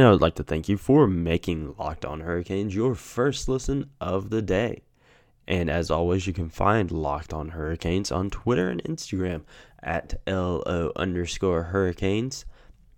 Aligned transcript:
And 0.00 0.06
I 0.06 0.12
would 0.12 0.22
like 0.22 0.36
to 0.36 0.42
thank 0.42 0.66
you 0.66 0.78
for 0.78 1.06
making 1.06 1.74
Locked 1.78 2.06
On 2.06 2.20
Hurricanes 2.20 2.74
your 2.74 2.94
first 2.94 3.50
listen 3.50 3.90
of 4.00 4.30
the 4.30 4.40
day. 4.40 4.80
And 5.46 5.68
as 5.68 5.90
always, 5.90 6.26
you 6.26 6.32
can 6.32 6.48
find 6.48 6.90
Locked 6.90 7.34
On 7.34 7.50
Hurricanes 7.50 8.10
on 8.10 8.30
Twitter 8.30 8.70
and 8.70 8.82
Instagram 8.84 9.42
at 9.82 10.18
LO 10.26 10.90
underscore 10.96 11.64
Hurricanes, 11.64 12.46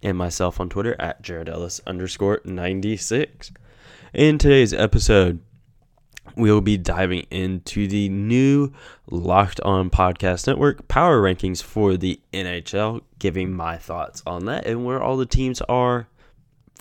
and 0.01 0.17
myself 0.17 0.61
on 0.61 0.69
Twitter 0.69 0.95
at 1.01 1.23
Jared 1.23 1.49
Ellis 1.49 1.81
underscore 1.89 2.41
96. 2.45 3.51
In 4.15 4.39
today's 4.39 4.73
episode, 4.73 5.41
we'll 6.37 6.61
be 6.61 6.79
diving 6.79 7.27
into 7.33 7.89
the 7.89 8.11
new 8.11 8.73
Locked 9.11 9.61
On 9.63 9.91
Podcast 9.91 10.47
Network 10.47 10.87
power 10.87 11.21
rankings 11.21 11.61
for 11.61 11.97
the 11.97 12.21
NHL, 12.33 13.01
giving 13.19 13.53
my 13.53 13.77
thoughts 13.77 14.23
on 14.25 14.45
that 14.45 14.69
and 14.69 14.85
where 14.85 15.03
all 15.03 15.17
the 15.17 15.27
teams 15.27 15.61
are 15.63 16.07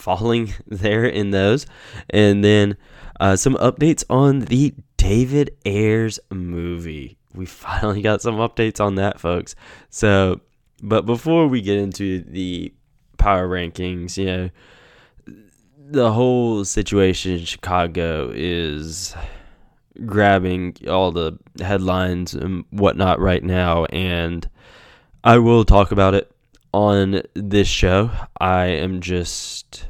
falling 0.01 0.53
there 0.67 1.05
in 1.05 1.31
those. 1.31 1.65
And 2.09 2.43
then 2.43 2.77
uh, 3.19 3.35
some 3.35 3.55
updates 3.55 4.03
on 4.09 4.39
the 4.39 4.73
David 4.97 5.55
Ayres 5.65 6.19
movie. 6.29 7.17
We 7.33 7.45
finally 7.47 8.01
got 8.01 8.21
some 8.21 8.35
updates 8.35 8.79
on 8.83 8.95
that, 8.95 9.19
folks. 9.19 9.55
So, 9.89 10.41
but 10.81 11.05
before 11.05 11.47
we 11.47 11.61
get 11.61 11.77
into 11.77 12.21
the 12.21 12.73
power 13.17 13.47
rankings, 13.47 14.17
you 14.17 14.25
know, 14.25 14.49
the 15.77 16.11
whole 16.11 16.63
situation 16.63 17.33
in 17.33 17.45
Chicago 17.45 18.31
is 18.33 19.13
grabbing 20.05 20.75
all 20.89 21.11
the 21.11 21.37
headlines 21.59 22.33
and 22.33 22.63
whatnot 22.71 23.19
right 23.19 23.43
now, 23.43 23.85
and 23.85 24.49
I 25.23 25.37
will 25.37 25.65
talk 25.65 25.91
about 25.91 26.15
it 26.15 26.31
on 26.73 27.21
this 27.33 27.67
show. 27.67 28.09
I 28.39 28.65
am 28.65 29.01
just 29.01 29.85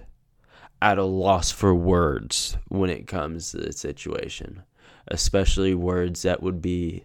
at 0.82 0.98
a 0.98 1.04
loss 1.04 1.52
for 1.52 1.76
words 1.76 2.58
when 2.68 2.90
it 2.90 3.08
comes 3.08 3.52
to 3.52 3.58
the 3.58 3.72
situation, 3.72 4.64
especially 5.08 5.76
words 5.76 6.23
that 6.23 6.42
would 6.42 6.62
be 6.62 7.04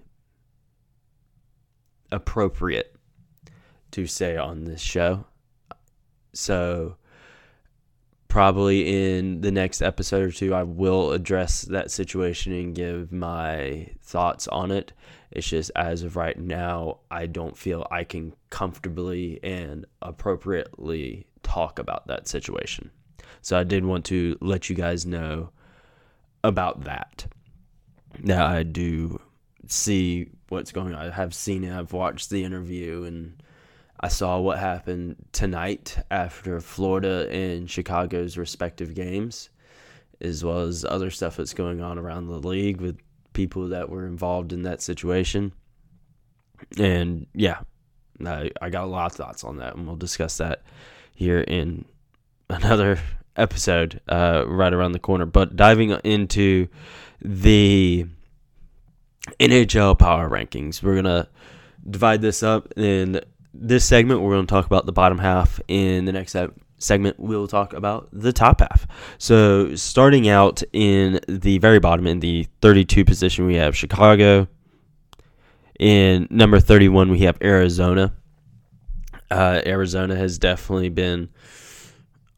appropriate 2.10 2.96
to 3.90 4.06
say 4.06 4.36
on 4.36 4.64
this 4.64 4.80
show. 4.80 5.24
So, 6.32 6.96
probably 8.28 9.16
in 9.16 9.40
the 9.40 9.50
next 9.50 9.82
episode 9.82 10.22
or 10.22 10.32
two, 10.32 10.54
I 10.54 10.62
will 10.62 11.12
address 11.12 11.62
that 11.62 11.90
situation 11.90 12.52
and 12.52 12.74
give 12.74 13.12
my 13.12 13.88
thoughts 14.02 14.48
on 14.48 14.70
it. 14.70 14.92
It's 15.30 15.48
just 15.48 15.70
as 15.76 16.02
of 16.02 16.16
right 16.16 16.38
now, 16.38 17.00
I 17.10 17.26
don't 17.26 17.56
feel 17.56 17.86
I 17.90 18.04
can 18.04 18.34
comfortably 18.50 19.40
and 19.42 19.84
appropriately 20.00 21.26
talk 21.42 21.78
about 21.78 22.06
that 22.06 22.28
situation. 22.28 22.90
So 23.42 23.58
I 23.58 23.64
did 23.64 23.84
want 23.84 24.04
to 24.06 24.36
let 24.40 24.68
you 24.68 24.76
guys 24.76 25.06
know 25.06 25.50
about 26.42 26.84
that. 26.84 27.26
Now 28.20 28.46
I 28.46 28.62
do 28.62 29.20
see 29.66 30.30
what's 30.48 30.72
going 30.72 30.94
on. 30.94 31.06
I 31.06 31.10
have 31.10 31.34
seen 31.34 31.64
it. 31.64 31.76
I've 31.76 31.92
watched 31.92 32.30
the 32.30 32.44
interview 32.44 33.04
and 33.04 33.42
I 33.98 34.08
saw 34.08 34.38
what 34.38 34.58
happened 34.58 35.16
tonight 35.32 35.98
after 36.10 36.60
Florida 36.60 37.28
and 37.30 37.68
Chicago's 37.68 38.36
respective 38.36 38.94
games, 38.94 39.48
as 40.20 40.44
well 40.44 40.60
as 40.60 40.84
other 40.84 41.10
stuff 41.10 41.36
that's 41.36 41.54
going 41.54 41.80
on 41.80 41.98
around 41.98 42.26
the 42.26 42.38
league 42.38 42.80
with 42.80 42.98
people 43.32 43.68
that 43.68 43.88
were 43.88 44.06
involved 44.06 44.52
in 44.52 44.62
that 44.62 44.82
situation. 44.82 45.52
And 46.78 47.26
yeah, 47.34 47.60
I, 48.24 48.50
I 48.60 48.70
got 48.70 48.84
a 48.84 48.86
lot 48.86 49.10
of 49.10 49.16
thoughts 49.16 49.44
on 49.44 49.58
that, 49.58 49.76
and 49.76 49.86
we'll 49.86 49.96
discuss 49.96 50.36
that 50.38 50.62
here 51.14 51.40
in 51.40 51.86
another 52.50 52.98
episode 53.36 54.00
uh, 54.08 54.44
right 54.46 54.72
around 54.72 54.92
the 54.92 54.98
corner. 54.98 55.26
But 55.26 55.56
diving 55.56 55.90
into 55.90 56.68
the 57.20 58.06
NHL 59.40 59.98
power 59.98 60.28
rankings, 60.28 60.82
we're 60.82 61.00
going 61.00 61.04
to 61.04 61.28
divide 61.88 62.20
this 62.20 62.42
up 62.42 62.72
in 62.76 63.20
this 63.60 63.84
segment, 63.84 64.20
we're 64.20 64.34
going 64.34 64.46
to 64.46 64.50
talk 64.50 64.66
about 64.66 64.86
the 64.86 64.92
bottom 64.92 65.18
half. 65.18 65.60
In 65.68 66.04
the 66.04 66.12
next 66.12 66.36
segment, 66.78 67.18
we'll 67.18 67.48
talk 67.48 67.72
about 67.72 68.08
the 68.12 68.32
top 68.32 68.60
half. 68.60 68.86
So, 69.18 69.74
starting 69.74 70.28
out 70.28 70.62
in 70.72 71.20
the 71.28 71.58
very 71.58 71.78
bottom, 71.78 72.06
in 72.06 72.20
the 72.20 72.46
32 72.60 73.04
position, 73.04 73.46
we 73.46 73.56
have 73.56 73.76
Chicago. 73.76 74.48
In 75.78 76.26
number 76.30 76.60
31, 76.60 77.10
we 77.10 77.20
have 77.20 77.38
Arizona. 77.42 78.14
Uh, 79.30 79.60
Arizona 79.66 80.16
has 80.16 80.38
definitely 80.38 80.88
been 80.88 81.28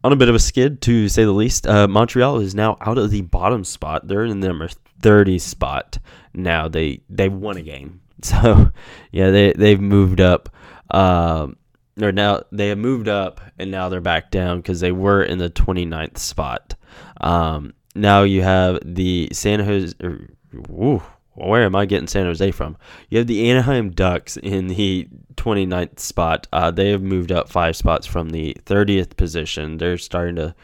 on 0.04 0.12
a 0.12 0.16
bit 0.16 0.28
of 0.28 0.34
a 0.34 0.38
skid, 0.38 0.80
to 0.82 1.08
say 1.08 1.24
the 1.24 1.32
least. 1.32 1.66
Uh, 1.66 1.88
Montreal 1.88 2.40
is 2.40 2.54
now 2.54 2.76
out 2.80 2.98
of 2.98 3.10
the 3.10 3.22
bottom 3.22 3.64
spot. 3.64 4.06
They're 4.06 4.24
in 4.24 4.40
the 4.40 4.48
number 4.48 4.68
30 5.00 5.38
spot 5.38 5.98
now. 6.34 6.68
They 6.68 7.00
they 7.08 7.28
won 7.28 7.56
a 7.56 7.62
game. 7.62 8.00
So, 8.20 8.72
yeah, 9.12 9.30
they, 9.30 9.52
they've 9.52 9.80
moved 9.80 10.20
up. 10.20 10.48
Um, 10.90 11.56
or 12.02 12.10
now 12.10 12.42
they 12.50 12.68
have 12.68 12.78
moved 12.78 13.06
up 13.06 13.40
and 13.60 13.70
now 13.70 13.88
they're 13.88 14.00
back 14.00 14.32
down 14.32 14.58
because 14.58 14.80
they 14.80 14.90
were 14.90 15.22
in 15.22 15.38
the 15.38 15.50
29th 15.50 16.18
spot. 16.18 16.74
Um, 17.20 17.74
now 17.94 18.22
you 18.22 18.42
have 18.42 18.80
the 18.84 19.28
San 19.32 19.60
Jose. 19.60 19.94
Woo, 20.68 21.02
where 21.38 21.62
am 21.62 21.76
I 21.76 21.86
getting 21.86 22.08
San 22.08 22.26
Jose 22.26 22.50
from? 22.50 22.76
You 23.08 23.18
have 23.18 23.26
the 23.26 23.50
Anaheim 23.50 23.90
Ducks 23.90 24.36
in 24.36 24.66
the 24.68 25.08
29th 25.34 26.00
spot. 26.00 26.46
Uh, 26.52 26.70
they 26.70 26.90
have 26.90 27.02
moved 27.02 27.32
up 27.32 27.48
five 27.48 27.76
spots 27.76 28.06
from 28.06 28.30
the 28.30 28.56
30th 28.64 29.16
position. 29.16 29.78
They're 29.78 29.98
starting 29.98 30.36
to 30.36 30.54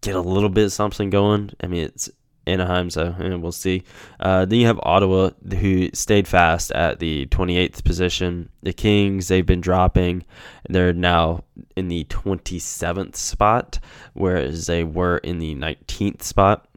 get 0.00 0.14
a 0.14 0.20
little 0.20 0.48
bit 0.48 0.70
something 0.70 1.10
going. 1.10 1.50
I 1.60 1.66
mean, 1.66 1.84
it's 1.84 2.10
Anaheim, 2.46 2.88
so 2.88 3.14
and 3.18 3.42
we'll 3.42 3.52
see. 3.52 3.82
Uh, 4.18 4.44
then 4.46 4.60
you 4.60 4.66
have 4.66 4.80
Ottawa, 4.82 5.30
who 5.60 5.90
stayed 5.92 6.26
fast 6.26 6.72
at 6.72 6.98
the 6.98 7.26
28th 7.26 7.84
position. 7.84 8.48
The 8.62 8.72
Kings, 8.72 9.28
they've 9.28 9.44
been 9.44 9.60
dropping. 9.60 10.24
They're 10.68 10.94
now 10.94 11.44
in 11.76 11.88
the 11.88 12.04
27th 12.04 13.16
spot, 13.16 13.78
whereas 14.14 14.66
they 14.66 14.82
were 14.82 15.18
in 15.18 15.38
the 15.38 15.54
19th 15.54 16.22
spot. 16.22 16.67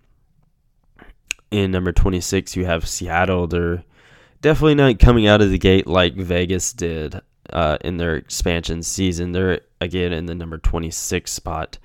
In 1.51 1.71
number 1.71 1.91
26, 1.91 2.55
you 2.55 2.65
have 2.65 2.87
Seattle. 2.87 3.45
They're 3.45 3.83
definitely 4.41 4.75
not 4.75 4.99
coming 4.99 5.27
out 5.27 5.41
of 5.41 5.51
the 5.51 5.57
gate 5.57 5.85
like 5.85 6.15
Vegas 6.15 6.71
did 6.73 7.19
uh, 7.51 7.77
in 7.81 7.97
their 7.97 8.15
expansion 8.15 8.83
season. 8.83 9.33
They're 9.33 9.61
again 9.81 10.13
in 10.13 10.25
the 10.25 10.35
number 10.35 10.57
26 10.57 11.31
spot. 11.31 11.77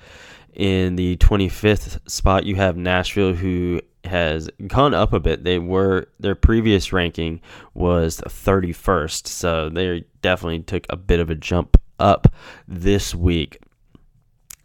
In 0.54 0.96
the 0.96 1.16
25th 1.16 2.08
spot, 2.08 2.46
you 2.46 2.56
have 2.56 2.76
Nashville, 2.76 3.34
who 3.34 3.80
has 4.04 4.48
gone 4.66 4.94
up 4.94 5.12
a 5.12 5.20
bit. 5.20 5.44
They 5.44 5.58
were 5.58 6.08
their 6.18 6.34
previous 6.34 6.92
ranking 6.92 7.40
was 7.74 8.20
31st, 8.20 9.26
so 9.26 9.68
they 9.68 10.04
definitely 10.22 10.60
took 10.60 10.86
a 10.88 10.96
bit 10.96 11.20
of 11.20 11.28
a 11.28 11.34
jump 11.34 11.76
up 11.98 12.28
this 12.66 13.14
week. 13.14 13.58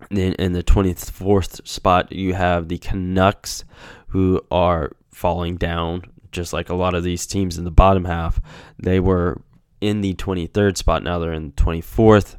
Then 0.10 0.34
in 0.34 0.54
the 0.54 0.64
24th 0.64 1.68
spot, 1.68 2.12
you 2.12 2.34
have 2.34 2.68
the 2.68 2.78
Canucks, 2.78 3.64
who 4.12 4.42
are 4.52 4.92
falling 5.12 5.56
down, 5.56 6.04
just 6.32 6.54
like 6.54 6.70
a 6.70 6.76
lot 6.76 6.94
of 6.94 7.04
these 7.04 7.26
teams 7.26 7.58
in 7.58 7.64
the 7.64 7.72
bottom 7.72 8.06
half. 8.06 8.40
They 8.78 9.00
were 9.00 9.42
in 9.80 10.02
the 10.02 10.14
23rd 10.14 10.78
spot, 10.78 11.04
now 11.04 11.20
they're 11.20 11.34
in 11.34 11.52
24th. 11.54 12.38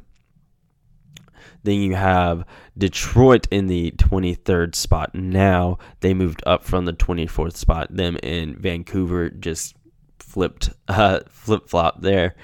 Then 1.63 1.79
you 1.79 1.95
have 1.95 2.45
Detroit 2.77 3.47
in 3.49 3.67
the 3.67 3.91
23rd 3.91 4.75
spot. 4.75 5.15
Now 5.15 5.77
they 6.01 6.13
moved 6.13 6.43
up 6.45 6.63
from 6.63 6.85
the 6.85 6.93
24th 6.93 7.55
spot. 7.55 7.95
Them 7.95 8.17
in 8.21 8.57
Vancouver 8.57 9.29
just 9.29 9.75
flipped, 10.19 10.71
uh, 10.87 11.21
flip 11.29 11.69
flop 11.69 12.01
there. 12.01 12.35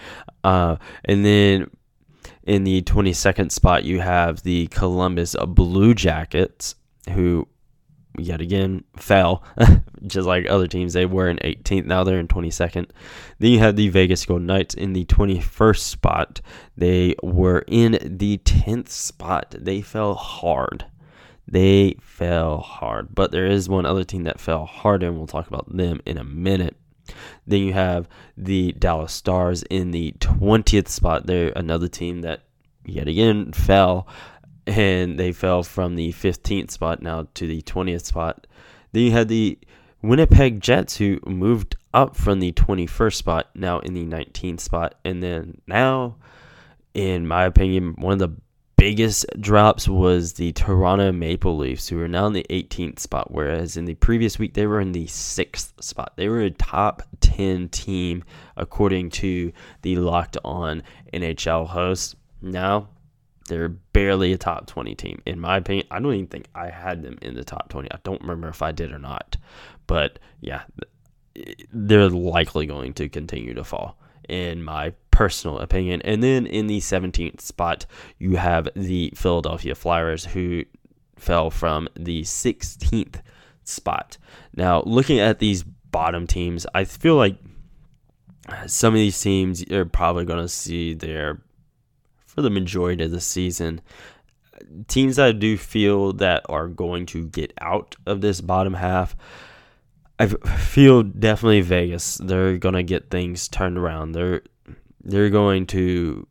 Uh, 0.43 0.77
and 1.03 1.25
then 1.25 1.69
in 2.43 2.63
the 2.63 2.81
22nd 2.83 3.51
spot, 3.51 3.83
you 3.83 3.99
have 3.99 4.41
the 4.43 4.67
Columbus 4.67 5.35
Blue 5.47 5.93
Jackets, 5.93 6.75
who 7.11 7.47
yet 8.19 8.41
again 8.41 8.83
fell, 8.97 9.43
just 10.07 10.27
like 10.27 10.49
other 10.49 10.67
teams. 10.67 10.93
They 10.93 11.05
were 11.05 11.29
in 11.29 11.37
18th, 11.37 11.85
now 11.85 12.03
they're 12.03 12.19
in 12.19 12.27
22nd. 12.27 12.89
Then 13.39 13.51
you 13.51 13.59
have 13.59 13.75
the 13.75 13.89
Vegas 13.89 14.25
Golden 14.25 14.47
Knights 14.47 14.75
in 14.75 14.93
the 14.93 15.05
21st 15.05 15.79
spot. 15.79 16.41
They 16.77 17.15
were 17.23 17.63
in 17.67 17.97
the 18.03 18.37
10th 18.39 18.89
spot. 18.89 19.55
They 19.57 19.81
fell 19.81 20.15
hard. 20.15 20.85
They 21.47 21.95
fell 22.01 22.59
hard. 22.59 23.15
But 23.15 23.31
there 23.31 23.47
is 23.47 23.67
one 23.67 23.85
other 23.85 24.03
team 24.03 24.23
that 24.23 24.39
fell 24.39 24.65
hard, 24.65 25.03
and 25.03 25.17
we'll 25.17 25.27
talk 25.27 25.47
about 25.47 25.75
them 25.75 26.01
in 26.05 26.17
a 26.17 26.23
minute. 26.23 26.75
Then 27.47 27.61
you 27.61 27.73
have 27.73 28.07
the 28.37 28.73
Dallas 28.73 29.13
Stars 29.13 29.63
in 29.63 29.91
the 29.91 30.13
20th 30.19 30.87
spot. 30.87 31.25
They're 31.25 31.51
another 31.55 31.87
team 31.87 32.21
that 32.21 32.43
yet 32.85 33.07
again 33.07 33.51
fell, 33.51 34.07
and 34.67 35.19
they 35.19 35.31
fell 35.31 35.63
from 35.63 35.95
the 35.95 36.11
15th 36.13 36.71
spot 36.71 37.01
now 37.01 37.27
to 37.35 37.47
the 37.47 37.61
20th 37.61 38.05
spot. 38.05 38.47
Then 38.91 39.03
you 39.03 39.11
had 39.11 39.27
the 39.27 39.57
Winnipeg 40.01 40.61
Jets 40.61 40.97
who 40.97 41.19
moved 41.25 41.75
up 41.93 42.15
from 42.15 42.39
the 42.39 42.51
21st 42.53 43.15
spot 43.15 43.49
now 43.55 43.79
in 43.79 43.93
the 43.93 44.05
19th 44.05 44.59
spot. 44.59 44.95
And 45.03 45.21
then 45.21 45.61
now, 45.67 46.15
in 46.93 47.27
my 47.27 47.45
opinion, 47.45 47.95
one 47.97 48.13
of 48.13 48.19
the 48.19 48.35
biggest 48.77 49.25
drops 49.41 49.89
was 49.89 50.33
the 50.33 50.53
Toronto 50.53 51.11
Maple 51.11 51.57
Leafs, 51.57 51.89
who 51.89 51.99
are 52.01 52.07
now 52.07 52.27
in 52.27 52.33
the 52.33 52.45
18th 52.49 52.99
spot, 52.99 53.29
whereas 53.29 53.75
in 53.75 53.83
the 53.83 53.95
previous 53.95 54.39
week 54.39 54.53
they 54.53 54.67
were 54.67 54.79
in 54.79 54.93
the 54.93 55.05
sixth 55.07 55.73
spot. 55.83 56.13
They 56.15 56.29
were 56.29 56.41
a 56.41 56.51
top 56.51 57.03
10 57.19 57.69
team 57.69 58.23
according 58.55 59.09
to 59.11 59.51
the 59.81 59.97
Locked 59.97 60.37
On 60.45 60.81
NHL 61.13 61.67
host. 61.67 62.15
Now 62.41 62.87
they're 63.49 63.67
barely 63.67 64.31
a 64.31 64.37
top 64.37 64.67
20 64.67 64.95
team. 64.95 65.21
In 65.25 65.39
my 65.39 65.57
opinion, 65.57 65.85
I 65.91 65.99
don't 65.99 66.13
even 66.13 66.27
think 66.27 66.47
I 66.55 66.69
had 66.69 67.03
them 67.03 67.17
in 67.21 67.35
the 67.35 67.43
top 67.43 67.67
20. 67.67 67.91
I 67.91 67.97
don't 68.03 68.21
remember 68.21 68.47
if 68.47 68.61
I 68.61 68.71
did 68.71 68.93
or 68.93 68.99
not. 68.99 69.35
But 69.87 70.19
yeah, 70.39 70.61
they're 71.73 72.09
likely 72.09 72.65
going 72.65 72.93
to 72.93 73.09
continue 73.09 73.53
to 73.55 73.63
fall, 73.63 73.99
in 74.29 74.63
my 74.63 74.93
personal 75.11 75.59
opinion. 75.59 76.01
And 76.03 76.23
then 76.23 76.45
in 76.45 76.67
the 76.67 76.79
17th 76.79 77.41
spot, 77.41 77.85
you 78.17 78.37
have 78.37 78.69
the 78.75 79.11
Philadelphia 79.15 79.75
Flyers, 79.75 80.23
who 80.25 80.63
fell 81.17 81.49
from 81.49 81.89
the 81.95 82.21
16th 82.21 83.21
spot. 83.63 84.17
Now, 84.55 84.83
looking 84.85 85.19
at 85.19 85.39
these 85.39 85.63
bottom 85.63 86.27
teams, 86.27 86.65
I 86.73 86.85
feel 86.85 87.15
like 87.15 87.37
some 88.67 88.93
of 88.93 88.97
these 88.97 89.19
teams 89.19 89.63
are 89.71 89.85
probably 89.85 90.25
going 90.25 90.41
to 90.41 90.47
see 90.47 90.93
their, 90.93 91.41
for 92.29 92.43
the 92.43 92.49
majority 92.51 93.03
of 93.03 93.09
the 93.09 93.19
season, 93.19 93.81
teams 94.87 95.17
I 95.17 95.31
do 95.31 95.57
feel 95.57 96.13
that 96.13 96.45
are 96.47 96.67
going 96.67 97.07
to 97.07 97.25
get 97.25 97.51
out 97.59 97.95
of 98.05 98.21
this 98.21 98.39
bottom 98.39 98.75
half. 98.75 99.15
I 100.19 100.27
feel 100.27 101.01
definitely 101.01 101.61
Vegas. 101.61 102.17
They're 102.17 102.57
gonna 102.59 102.83
get 102.83 103.09
things 103.09 103.47
turned 103.47 103.79
around. 103.79 104.11
They're 104.11 104.43
they're 105.03 105.31
going 105.31 105.65
to 105.67 106.27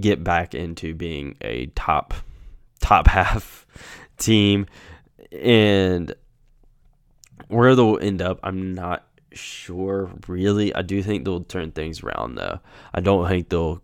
get 0.00 0.22
back 0.22 0.54
into 0.54 0.94
being 0.94 1.34
a 1.40 1.66
top 1.74 2.14
top 2.78 3.06
half 3.08 3.66
team 4.16 4.66
and 5.32 6.14
where 7.48 7.74
they'll 7.74 7.98
end 7.98 8.20
up 8.22 8.38
i'm 8.42 8.74
not 8.74 9.06
sure 9.32 10.10
really 10.28 10.74
i 10.74 10.82
do 10.82 11.02
think 11.02 11.24
they'll 11.24 11.42
turn 11.44 11.70
things 11.72 12.02
around 12.02 12.34
though 12.34 12.60
i 12.92 13.00
don't 13.00 13.28
think 13.28 13.48
they'll 13.48 13.82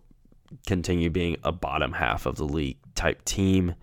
continue 0.65 1.09
being 1.09 1.37
a 1.43 1.51
bottom 1.51 1.93
half 1.93 2.25
of 2.25 2.35
the 2.35 2.45
league 2.45 2.77
type 2.95 3.23
team 3.25 3.75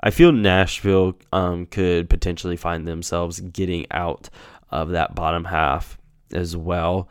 i 0.00 0.10
feel 0.10 0.32
nashville 0.32 1.14
um, 1.32 1.66
could 1.66 2.08
potentially 2.08 2.56
find 2.56 2.86
themselves 2.86 3.40
getting 3.40 3.86
out 3.90 4.28
of 4.70 4.90
that 4.90 5.14
bottom 5.14 5.44
half 5.44 5.98
as 6.32 6.56
well 6.56 7.08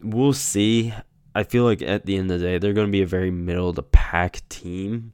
we'll 0.00 0.32
see 0.32 0.92
I 1.36 1.42
feel 1.42 1.64
like 1.64 1.82
at 1.82 2.06
the 2.06 2.16
end 2.16 2.30
of 2.30 2.40
the 2.40 2.46
day, 2.46 2.56
they're 2.56 2.72
going 2.72 2.86
to 2.86 2.92
be 2.92 3.02
a 3.02 3.06
very 3.06 3.30
middle 3.30 3.68
of 3.68 3.76
the 3.76 3.82
pack 3.82 4.40
team. 4.48 5.12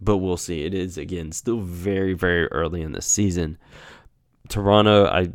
But 0.00 0.16
we'll 0.18 0.38
see. 0.38 0.64
It 0.64 0.72
is, 0.72 0.96
again, 0.96 1.32
still 1.32 1.60
very, 1.60 2.14
very 2.14 2.46
early 2.46 2.80
in 2.80 2.92
the 2.92 3.02
season. 3.02 3.58
Toronto, 4.48 5.04
I 5.04 5.28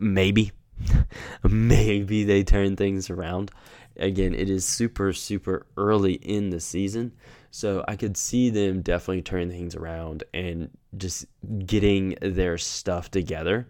maybe, 0.00 0.52
maybe 1.42 2.22
they 2.22 2.44
turn 2.44 2.76
things 2.76 3.10
around. 3.10 3.50
Again, 3.96 4.34
it 4.34 4.50
is 4.50 4.66
super, 4.66 5.12
super 5.12 5.66
early 5.76 6.14
in 6.14 6.50
the 6.50 6.60
season. 6.60 7.12
So 7.50 7.84
I 7.86 7.96
could 7.96 8.16
see 8.16 8.50
them 8.50 8.82
definitely 8.82 9.22
turning 9.22 9.50
things 9.50 9.76
around 9.76 10.24
and 10.34 10.70
just 10.96 11.26
getting 11.66 12.16
their 12.20 12.58
stuff 12.58 13.10
together 13.10 13.68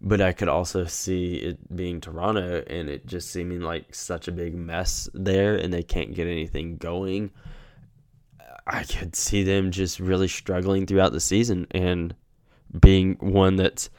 but 0.00 0.20
I 0.20 0.32
could 0.32 0.48
also 0.48 0.84
see 0.84 1.34
it 1.34 1.74
being 1.74 2.00
Toronto 2.00 2.62
and 2.66 2.88
it 2.88 3.06
just 3.06 3.30
seeming 3.30 3.60
like 3.60 3.94
such 3.94 4.28
a 4.28 4.32
big 4.32 4.54
mess 4.54 5.08
there 5.12 5.56
and 5.56 5.72
they 5.72 5.82
can't 5.82 6.14
get 6.14 6.28
anything 6.28 6.76
going. 6.76 7.32
I 8.66 8.84
could 8.84 9.16
see 9.16 9.42
them 9.42 9.70
just 9.70 9.98
really 9.98 10.28
struggling 10.28 10.86
throughout 10.86 11.12
the 11.12 11.20
season 11.20 11.66
and 11.70 12.14
being 12.78 13.14
one 13.14 13.56
that's 13.56 13.90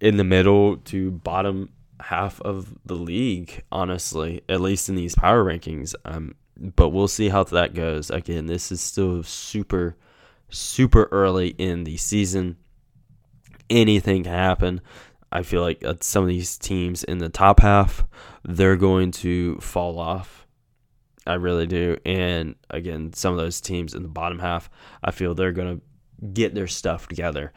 in 0.00 0.16
the 0.16 0.24
middle 0.24 0.78
to 0.78 1.10
bottom 1.10 1.68
half 2.00 2.40
of 2.42 2.74
the 2.84 2.94
league, 2.94 3.62
honestly, 3.70 4.42
at 4.48 4.60
least 4.60 4.88
in 4.88 4.94
these 4.94 5.14
power 5.14 5.44
rankings. 5.44 5.94
Um, 6.04 6.34
but 6.56 6.90
we'll 6.90 7.08
see 7.08 7.28
how 7.28 7.44
that 7.44 7.74
goes. 7.74 8.10
Again, 8.10 8.46
this 8.46 8.70
is 8.70 8.80
still 8.80 9.22
super, 9.22 9.96
super 10.48 11.08
early 11.10 11.48
in 11.48 11.84
the 11.84 11.96
season. 11.96 12.56
Anything 13.68 14.24
can 14.24 14.32
happen. 14.32 14.80
I 15.32 15.42
feel 15.42 15.62
like 15.62 15.84
some 16.00 16.24
of 16.24 16.28
these 16.28 16.58
teams 16.58 17.04
in 17.04 17.18
the 17.18 17.28
top 17.28 17.60
half, 17.60 18.04
they're 18.44 18.76
going 18.76 19.12
to 19.12 19.56
fall 19.58 19.98
off. 19.98 20.46
I 21.26 21.34
really 21.34 21.66
do. 21.66 21.96
And 22.04 22.56
again, 22.68 23.12
some 23.12 23.32
of 23.32 23.38
those 23.38 23.60
teams 23.60 23.94
in 23.94 24.02
the 24.02 24.08
bottom 24.08 24.40
half, 24.40 24.68
I 25.04 25.12
feel 25.12 25.34
they're 25.34 25.52
going 25.52 25.78
to 25.78 26.26
get 26.32 26.54
their 26.54 26.66
stuff 26.66 27.06
together 27.06 27.52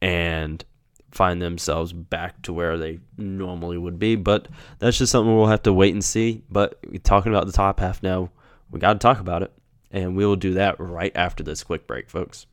and 0.00 0.64
find 1.10 1.40
themselves 1.40 1.92
back 1.92 2.42
to 2.42 2.52
where 2.52 2.76
they 2.76 3.00
normally 3.16 3.78
would 3.78 3.98
be. 3.98 4.16
But 4.16 4.48
that's 4.78 4.98
just 4.98 5.12
something 5.12 5.34
we'll 5.34 5.46
have 5.46 5.62
to 5.62 5.72
wait 5.72 5.94
and 5.94 6.04
see. 6.04 6.42
But 6.50 6.78
talking 7.04 7.32
about 7.32 7.46
the 7.46 7.52
top 7.52 7.80
half 7.80 8.02
now, 8.02 8.30
we 8.70 8.80
got 8.80 8.94
to 8.94 8.98
talk 8.98 9.20
about 9.20 9.42
it. 9.42 9.52
And 9.90 10.16
we 10.16 10.26
will 10.26 10.36
do 10.36 10.54
that 10.54 10.78
right 10.78 11.12
after 11.14 11.42
this 11.42 11.64
quick 11.64 11.86
break, 11.86 12.10
folks. 12.10 12.46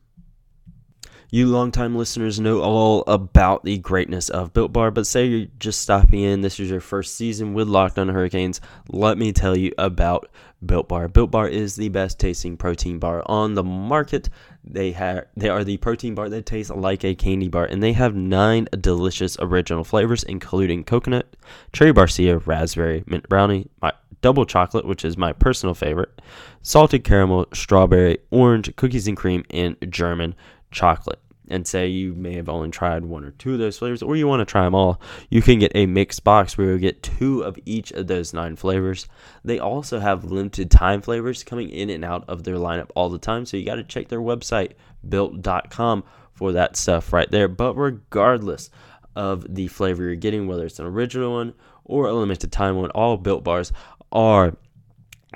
You 1.28 1.48
longtime 1.48 1.96
listeners 1.96 2.38
know 2.38 2.60
all 2.60 3.02
about 3.08 3.64
the 3.64 3.78
greatness 3.78 4.28
of 4.28 4.52
Built 4.52 4.72
Bar, 4.72 4.92
but 4.92 5.08
say 5.08 5.26
you're 5.26 5.48
just 5.58 5.80
stopping 5.82 6.20
in, 6.20 6.40
this 6.40 6.60
is 6.60 6.70
your 6.70 6.80
first 6.80 7.16
season 7.16 7.52
with 7.52 7.66
Locked 7.66 7.98
On 7.98 8.08
Hurricanes, 8.08 8.60
let 8.90 9.18
me 9.18 9.32
tell 9.32 9.56
you 9.56 9.72
about 9.76 10.30
Built 10.64 10.88
Bar. 10.88 11.08
Built 11.08 11.32
Bar 11.32 11.48
is 11.48 11.74
the 11.74 11.88
best 11.88 12.20
tasting 12.20 12.56
protein 12.56 13.00
bar 13.00 13.24
on 13.26 13.54
the 13.54 13.64
market. 13.64 14.28
They 14.66 14.92
have 14.92 15.26
they 15.36 15.48
are 15.48 15.64
the 15.64 15.76
protein 15.76 16.14
bar 16.14 16.28
that 16.28 16.46
tastes 16.46 16.70
like 16.70 17.04
a 17.04 17.14
candy 17.14 17.48
bar, 17.48 17.64
and 17.64 17.82
they 17.82 17.92
have 17.92 18.14
nine 18.14 18.68
delicious 18.80 19.36
original 19.40 19.84
flavors, 19.84 20.24
including 20.24 20.84
coconut, 20.84 21.36
cherry 21.72 21.92
barcia, 21.92 22.44
raspberry, 22.46 23.04
mint 23.06 23.28
brownie, 23.28 23.68
my 23.80 23.92
double 24.22 24.44
chocolate, 24.44 24.84
which 24.84 25.04
is 25.04 25.16
my 25.16 25.32
personal 25.32 25.74
favorite, 25.74 26.20
salted 26.62 27.04
caramel, 27.04 27.46
strawberry, 27.54 28.18
orange, 28.30 28.74
cookies 28.76 29.06
and 29.06 29.16
cream, 29.16 29.44
and 29.50 29.76
German 29.88 30.34
chocolate 30.70 31.20
and 31.48 31.66
say 31.66 31.86
you 31.86 32.14
may 32.14 32.34
have 32.34 32.48
only 32.48 32.70
tried 32.70 33.04
one 33.04 33.24
or 33.24 33.30
two 33.32 33.52
of 33.54 33.58
those 33.58 33.78
flavors 33.78 34.02
or 34.02 34.16
you 34.16 34.26
want 34.26 34.40
to 34.40 34.44
try 34.44 34.64
them 34.64 34.74
all, 34.74 35.00
you 35.30 35.42
can 35.42 35.58
get 35.58 35.72
a 35.74 35.86
mixed 35.86 36.24
box 36.24 36.56
where 36.56 36.72
you 36.72 36.78
get 36.78 37.02
two 37.02 37.42
of 37.42 37.58
each 37.64 37.92
of 37.92 38.06
those 38.06 38.32
nine 38.32 38.56
flavors. 38.56 39.08
They 39.44 39.58
also 39.58 39.98
have 40.00 40.24
limited 40.24 40.70
time 40.70 41.02
flavors 41.02 41.44
coming 41.44 41.70
in 41.70 41.90
and 41.90 42.04
out 42.04 42.24
of 42.28 42.44
their 42.44 42.56
lineup 42.56 42.90
all 42.94 43.08
the 43.08 43.18
time, 43.18 43.46
so 43.46 43.56
you 43.56 43.64
got 43.64 43.76
to 43.76 43.84
check 43.84 44.08
their 44.08 44.20
website 44.20 44.72
built.com 45.08 46.04
for 46.32 46.52
that 46.52 46.76
stuff 46.76 47.12
right 47.12 47.30
there. 47.30 47.48
But 47.48 47.74
regardless 47.74 48.70
of 49.14 49.54
the 49.54 49.68
flavor 49.68 50.04
you're 50.04 50.14
getting, 50.14 50.46
whether 50.46 50.66
it's 50.66 50.78
an 50.78 50.86
original 50.86 51.32
one 51.34 51.54
or 51.84 52.06
a 52.06 52.12
limited 52.12 52.52
time 52.52 52.76
one, 52.76 52.90
all 52.90 53.16
built 53.16 53.44
bars 53.44 53.72
are 54.12 54.56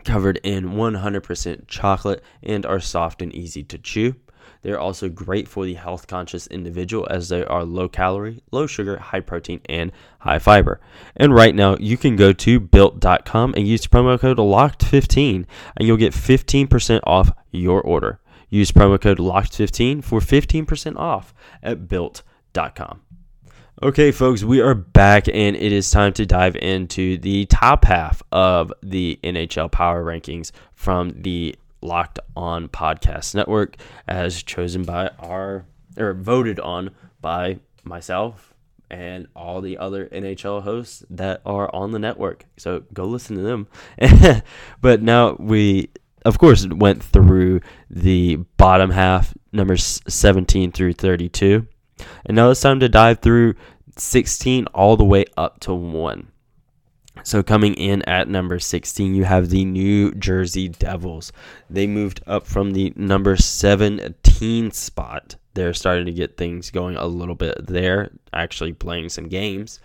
covered 0.05 0.39
in 0.43 0.71
100% 0.71 1.67
chocolate 1.67 2.23
and 2.43 2.65
are 2.67 2.81
soft 2.81 3.23
and 3.23 3.35
easy 3.35 3.63
to 3.65 3.79
chew. 3.79 4.15
They're 4.63 4.79
also 4.79 5.09
great 5.09 5.49
for 5.49 5.65
the 5.65 5.75
health 5.75 6.07
conscious 6.07 6.47
individual 6.49 7.07
as 7.11 7.29
they 7.29 7.45
are 7.45 7.65
low 7.65 7.89
calorie, 7.89 8.43
low 8.51 8.67
sugar, 8.67 8.99
high 8.99 9.21
protein, 9.21 9.61
and 9.69 9.93
high 10.21 10.39
fiber. 10.39 10.81
And 11.17 11.35
right 11.35 11.55
now, 11.55 11.77
you 11.79 11.97
can 11.97 12.17
go 12.17 12.33
to 12.33 12.61
built.com 12.61 13.55
and 13.57 13.67
use 13.67 13.87
promo 13.87 14.19
code 14.19 14.39
LOCKED15 14.39 15.47
and 15.77 15.89
you'll 15.89 15.97
get 15.97 16.13
15% 16.13 17.01
off 17.05 17.33
your 17.51 17.81
order. 17.81 18.21
Use 18.49 18.71
promo 18.73 19.01
code 19.01 19.19
LOCKED15 19.19 20.05
for 20.05 20.21
15% 20.21 20.97
off 20.97 21.33
at 21.63 21.89
built.com. 21.89 23.01
Okay, 23.83 24.13
folks, 24.13 24.45
we 24.45 24.61
are 24.61 24.75
back, 24.75 25.27
and 25.27 25.57
it 25.57 25.73
is 25.73 25.91
time 25.91 26.13
to 26.13 26.27
dive 26.27 26.55
into 26.57 27.17
the 27.17 27.47
top 27.47 27.87
half 27.87 28.23
of 28.31 28.71
the 28.83 29.19
NHL 29.25 29.73
Power 29.73 30.05
Rankings 30.05 30.53
from 30.75 31.15
the 31.23 31.57
Locked 31.83 32.19
On 32.37 32.69
Podcast 32.69 33.35
Network 33.35 33.77
as 34.07 34.43
chosen 34.43 34.83
by 34.83 35.09
our 35.19 35.65
or 35.97 36.15
voted 36.15 36.61
on 36.61 36.91
by 37.21 37.59
myself 37.85 38.55
and 38.91 39.29
all 39.37 39.61
the 39.61 39.79
other 39.79 40.07
NHL 40.07 40.63
hosts 40.63 41.05
that 41.11 41.41
are 41.47 41.73
on 41.75 41.93
the 41.93 41.99
network. 41.99 42.45
So 42.57 42.85
go 42.93 43.05
listen 43.05 43.37
to 43.37 43.43
them. 43.43 43.69
but 44.81 45.03
now 45.03 45.37
we 45.39 45.91
of 46.25 46.39
course, 46.39 46.67
went 46.67 47.03
through 47.03 47.61
the 47.89 48.37
bottom 48.57 48.91
half, 48.91 49.35
numbers 49.53 50.03
17 50.07 50.73
through 50.73 50.93
32. 50.93 51.67
And 52.27 52.37
now 52.37 52.51
it's 52.51 52.61
time 52.61 52.81
to 52.81 52.89
dive 52.89 53.21
through 53.21 53.55
16 53.97 54.67
all 54.67 54.97
the 54.97 55.05
way 55.05 55.25
up 55.37 55.61
to 55.61 55.75
1. 55.75 56.31
So 57.23 57.43
coming 57.43 57.75
in 57.75 58.03
at 58.03 58.29
number 58.29 58.59
16, 58.59 59.15
you 59.15 59.25
have 59.25 59.51
the 59.51 59.65
New 59.65 60.13
Jersey 60.15 60.69
Devils. 60.69 61.33
They 61.69 61.87
moved 61.87 62.23
up 62.27 62.47
from 62.47 62.73
the 62.73 62.93
number 62.97 63.37
17 63.37 64.71
spot. 64.71 65.37
They're 65.55 65.75
starting 65.75 66.07
to 66.07 66.13
get 66.13 66.37
things 66.37 66.71
going 66.71 66.97
a 66.97 67.07
little 67.07 67.35
bit 67.35 67.67
there, 67.67 68.11
actually 68.33 68.73
playing 68.73 69.09
some 69.09 69.29
games. 69.29 69.81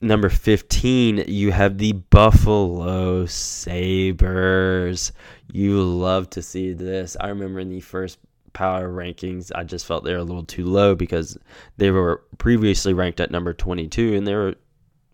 Number 0.00 0.28
15, 0.28 1.24
you 1.28 1.52
have 1.52 1.78
the 1.78 1.92
Buffalo 1.92 3.24
Sabres. 3.26 5.12
You 5.52 5.82
love 5.82 6.28
to 6.30 6.42
see 6.42 6.72
this. 6.72 7.16
I 7.20 7.28
remember 7.28 7.60
in 7.60 7.68
the 7.68 7.80
first 7.80 8.18
power 8.52 8.88
rankings, 8.88 9.52
I 9.54 9.62
just 9.64 9.86
felt 9.86 10.04
they 10.04 10.12
were 10.12 10.18
a 10.18 10.24
little 10.24 10.44
too 10.44 10.66
low 10.66 10.94
because 10.94 11.38
they 11.76 11.90
were 11.90 12.24
previously 12.38 12.92
ranked 12.92 13.20
at 13.20 13.30
number 13.30 13.54
22 13.54 14.16
and 14.16 14.26
they 14.26 14.34
were 14.34 14.56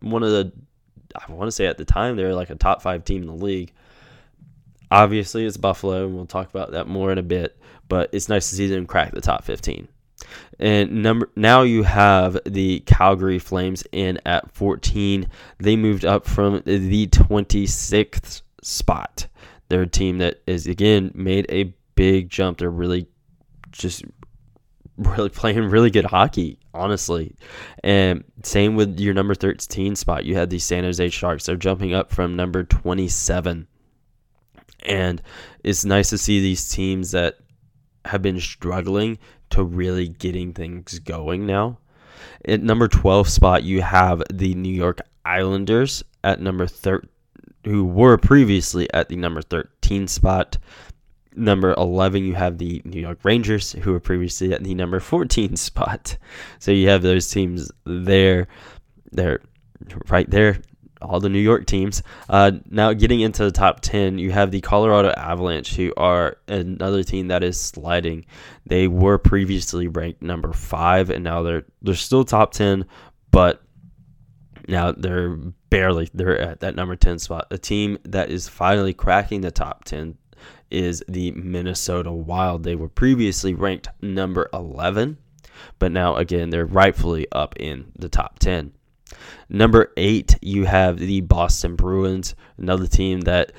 one 0.01 0.23
of 0.23 0.31
the 0.31 0.53
I 1.15 1.33
want 1.33 1.49
to 1.49 1.53
say 1.53 1.67
at 1.67 1.79
the 1.79 1.85
time 1.85 2.17
they 2.17 2.25
were 2.25 2.35
like 2.35 2.51
a 2.51 2.55
top 2.55 2.83
5 2.83 3.05
team 3.05 3.23
in 3.23 3.29
the 3.29 3.35
league. 3.35 3.73
Obviously, 4.91 5.45
it's 5.45 5.57
Buffalo 5.57 6.07
and 6.07 6.15
we'll 6.15 6.27
talk 6.27 6.49
about 6.51 6.73
that 6.73 6.87
more 6.87 7.13
in 7.13 7.19
a 7.19 7.23
bit, 7.23 7.59
but 7.89 8.11
it's 8.13 8.29
nice 8.29 8.49
to 8.51 8.57
see 8.57 8.67
them 8.67 8.87
crack 8.87 9.13
the 9.13 9.21
top 9.21 9.45
15. 9.45 9.89
And 10.59 11.03
number 11.03 11.31
now 11.37 11.63
you 11.63 11.85
have 11.85 12.39
the 12.45 12.81
Calgary 12.81 13.39
Flames 13.39 13.85
in 13.93 14.19
at 14.27 14.51
14. 14.53 15.29
They 15.59 15.77
moved 15.77 16.05
up 16.05 16.27
from 16.27 16.63
the 16.65 17.07
26th 17.07 18.43
spot. 18.63 19.27
They're 19.69 19.83
a 19.83 19.87
team 19.87 20.19
that 20.19 20.43
is 20.47 20.67
again 20.67 21.13
made 21.15 21.47
a 21.51 21.75
big 21.95 22.31
jump. 22.31 22.59
They're 22.59 22.71
really 22.71 23.07
just 23.71 24.05
really 24.99 25.29
playing 25.31 25.71
really 25.71 25.91
good 25.91 26.05
hockey, 26.05 26.59
honestly. 26.75 27.35
And 27.83 28.25
same 28.43 28.75
with 28.77 28.99
your 29.01 29.15
number 29.15 29.35
13 29.35 29.97
spot. 29.97 30.25
You 30.25 30.35
had 30.35 30.51
the 30.51 30.59
San 30.59 30.85
Jose 30.85 31.09
Sharks. 31.09 31.47
They're 31.47 31.57
jumping 31.57 31.95
up 31.95 32.11
from 32.11 32.37
number 32.37 32.65
27. 32.65 33.67
And 34.85 35.23
it's 35.65 35.85
nice 35.85 36.11
to 36.11 36.19
see 36.19 36.41
these 36.41 36.69
teams 36.69 37.11
that 37.13 37.39
have 38.05 38.23
been 38.23 38.41
struggling 38.41 39.19
to 39.51 39.65
really 39.65 40.09
getting 40.09 40.53
things 40.53 40.99
going 40.99 41.47
now. 41.47 41.79
At 42.45 42.63
number 42.63 42.89
12 42.89 43.29
spot, 43.29 43.65
you 43.65 43.83
have 43.83 44.23
the 44.33 44.55
New 44.55 44.73
York 44.73 45.01
Islanders 45.25 46.03
at 46.25 46.41
number 46.41 46.67
13, 46.67 47.09
who 47.65 47.85
were 47.85 48.17
previously 48.17 48.93
at 48.95 49.09
the 49.09 49.17
number 49.17 49.43
13 49.43 50.09
spot. 50.09 50.59
Number 51.39 51.75
11, 51.75 52.25
you 52.25 52.35
have 52.35 52.59
the 52.59 52.83
New 52.85 53.01
York 53.01 53.21
Rangers, 53.23 53.73
who 53.73 53.93
were 53.93 54.01
previously 54.01 54.53
at 54.53 54.63
the 54.63 54.75
number 54.75 55.01
14 55.01 55.57
spot. 55.57 56.19
So 56.59 56.71
you 56.71 56.89
have 56.89 57.03
those 57.03 57.29
teams 57.29 57.71
there. 57.85 58.49
They're 59.13 59.41
right 60.09 60.29
there 60.29 60.59
all 61.01 61.21
the 61.21 61.29
New 61.29 61.39
York 61.39 61.67
teams. 61.67 62.03
Uh, 62.29 62.53
now, 62.71 62.93
getting 62.93 63.21
into 63.21 63.45
the 63.45 63.53
top 63.53 63.81
10, 63.81 64.19
you 64.19 64.31
have 64.31 64.51
the 64.51 64.61
Colorado 64.61 65.11
Avalanche, 65.11 65.75
who 65.77 65.93
are 65.97 66.39
another 66.49 67.03
team 67.03 67.29
that 67.29 67.43
is 67.43 67.61
sliding. 67.61 68.27
They 68.67 68.89
were 68.89 69.19
previously 69.19 69.89
ranked 69.89 70.23
number 70.23 70.53
five, 70.53 71.11
and 71.11 71.25
now 71.25 71.43
they're 71.43 71.65
they're 71.83 71.95
still 71.95 72.25
top 72.25 72.53
10, 72.53 72.85
but 73.31 73.63
now 74.67 74.93
they're 74.93 75.37
barely 75.71 76.11
they're 76.15 76.39
at 76.39 76.61
that 76.61 76.75
number 76.75 76.97
10 76.97 77.19
spot. 77.19 77.47
A 77.51 77.59
team 77.59 77.99
that 78.05 78.31
is 78.31 78.49
finally 78.49 78.95
cracking 78.95 79.41
the 79.41 79.51
top 79.51 79.85
10 79.85 80.17
is 80.71 81.03
the 81.09 81.31
Minnesota 81.33 82.13
Wild. 82.13 82.63
They 82.63 82.75
were 82.75 82.89
previously 82.89 83.55
ranked 83.55 83.89
number 84.01 84.49
11, 84.53 85.19
but 85.79 85.93
now 85.93 86.17
again 86.17 86.51
they're 86.51 86.67
rightfully 86.67 87.27
up 87.33 87.55
in 87.59 87.93
the 87.99 88.09
top 88.09 88.39
10. 88.39 88.73
Number 89.49 89.93
eight, 89.97 90.37
you 90.43 90.65
have 90.65 90.99
the 90.99 91.23
Boston 91.23 91.77
Bruins, 91.77 92.35
another 92.59 92.87
team 92.87 93.23
that 93.23 93.53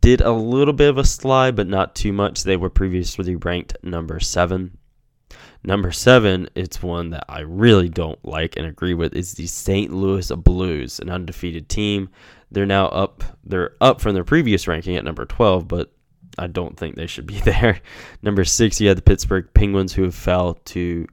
did 0.00 0.20
a 0.20 0.32
little 0.32 0.74
bit 0.74 0.90
of 0.90 0.98
a 0.98 1.04
slide, 1.04 1.54
but 1.54 1.68
not 1.68 1.94
too 1.94 2.12
much. 2.12 2.42
They 2.42 2.56
were 2.56 2.70
previously 2.70 3.36
ranked 3.36 3.76
number 3.82 4.18
seven. 4.20 4.78
Number 5.62 5.90
seven, 5.90 6.48
it's 6.54 6.82
one 6.82 7.10
that 7.10 7.24
I 7.28 7.40
really 7.40 7.88
don't 7.88 8.22
like 8.24 8.56
and 8.56 8.66
agree 8.66 8.94
with, 8.94 9.14
is 9.14 9.34
the 9.34 9.46
St. 9.46 9.92
Louis 9.92 10.30
Blues, 10.30 11.00
an 11.00 11.10
undefeated 11.10 11.68
team. 11.68 12.08
They're 12.50 12.66
now 12.66 12.86
up. 12.86 13.24
They're 13.44 13.74
up 13.80 14.00
from 14.00 14.14
their 14.14 14.24
previous 14.24 14.68
ranking 14.68 14.96
at 14.96 15.04
number 15.04 15.24
12, 15.24 15.66
but 15.66 15.92
I 16.38 16.46
don't 16.46 16.76
think 16.76 16.96
they 16.96 17.06
should 17.06 17.26
be 17.26 17.40
there. 17.44 17.80
Number 18.22 18.44
six, 18.44 18.80
you 18.80 18.88
had 18.88 18.98
the 18.98 19.02
Pittsburgh 19.02 19.48
Penguins, 19.54 19.92
who 19.92 20.10
fell 20.10 20.54
to 20.66 21.06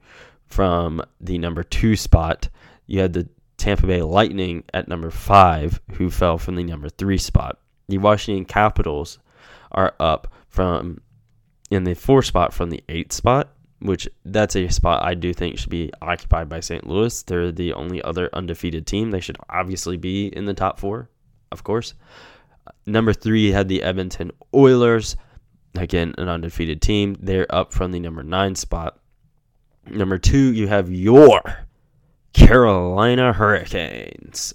from 0.48 1.02
the 1.20 1.38
number 1.38 1.64
two 1.64 1.96
spot. 1.96 2.50
You 2.86 3.00
had 3.00 3.14
the 3.14 3.28
Tampa 3.58 3.88
Bay 3.88 4.02
Lightning 4.02 4.64
at 4.74 4.88
number 4.88 5.10
five, 5.10 5.82
who 5.94 6.10
fell 6.10 6.38
from 6.38 6.56
the 6.56 6.64
number 6.64 6.90
three 6.90 7.18
spot. 7.18 7.60
The 7.88 7.98
Washington 7.98 8.46
Capitals 8.46 9.20
are 9.72 9.94
up 10.00 10.32
from 10.48 11.02
in 11.72 11.84
the 11.84 11.96
four 11.96 12.22
spot 12.22 12.54
from 12.54 12.70
the 12.70 12.84
eighth 12.90 13.14
spot, 13.14 13.50
which 13.80 14.08
that's 14.26 14.56
a 14.56 14.68
spot 14.70 15.04
I 15.04 15.16
do 15.16 15.34
think 15.34 15.58
should 15.58 15.70
be 15.70 15.92
occupied 16.02 16.50
by 16.50 16.60
St. 16.60 16.88
Louis. 16.88 17.24
They're 17.24 17.52
the 17.52 17.74
only 17.74 18.02
other 18.02 18.30
undefeated 18.34 18.86
team. 18.86 19.12
They 19.12 19.20
should 19.20 19.38
obviously 19.50 19.98
be 19.98 20.28
in 20.28 20.46
the 20.46 20.54
top 20.54 20.80
four, 20.80 21.10
of 21.52 21.64
course. 21.64 21.94
Number 22.86 23.14
three 23.14 23.52
had 23.52 23.68
the 23.68 23.84
Edmonton 23.84 24.32
Oilers, 24.54 25.16
again 25.76 26.14
an 26.18 26.30
undefeated 26.30 26.82
team. 26.82 27.16
They're 27.20 27.54
up 27.54 27.74
from 27.74 27.92
the 27.92 28.00
number 28.00 28.24
nine 28.24 28.56
spot. 28.56 29.00
Number 29.90 30.18
two, 30.18 30.54
you 30.54 30.68
have 30.68 30.92
your 30.92 31.68
Carolina 32.34 33.34
Hurricanes. 33.34 34.54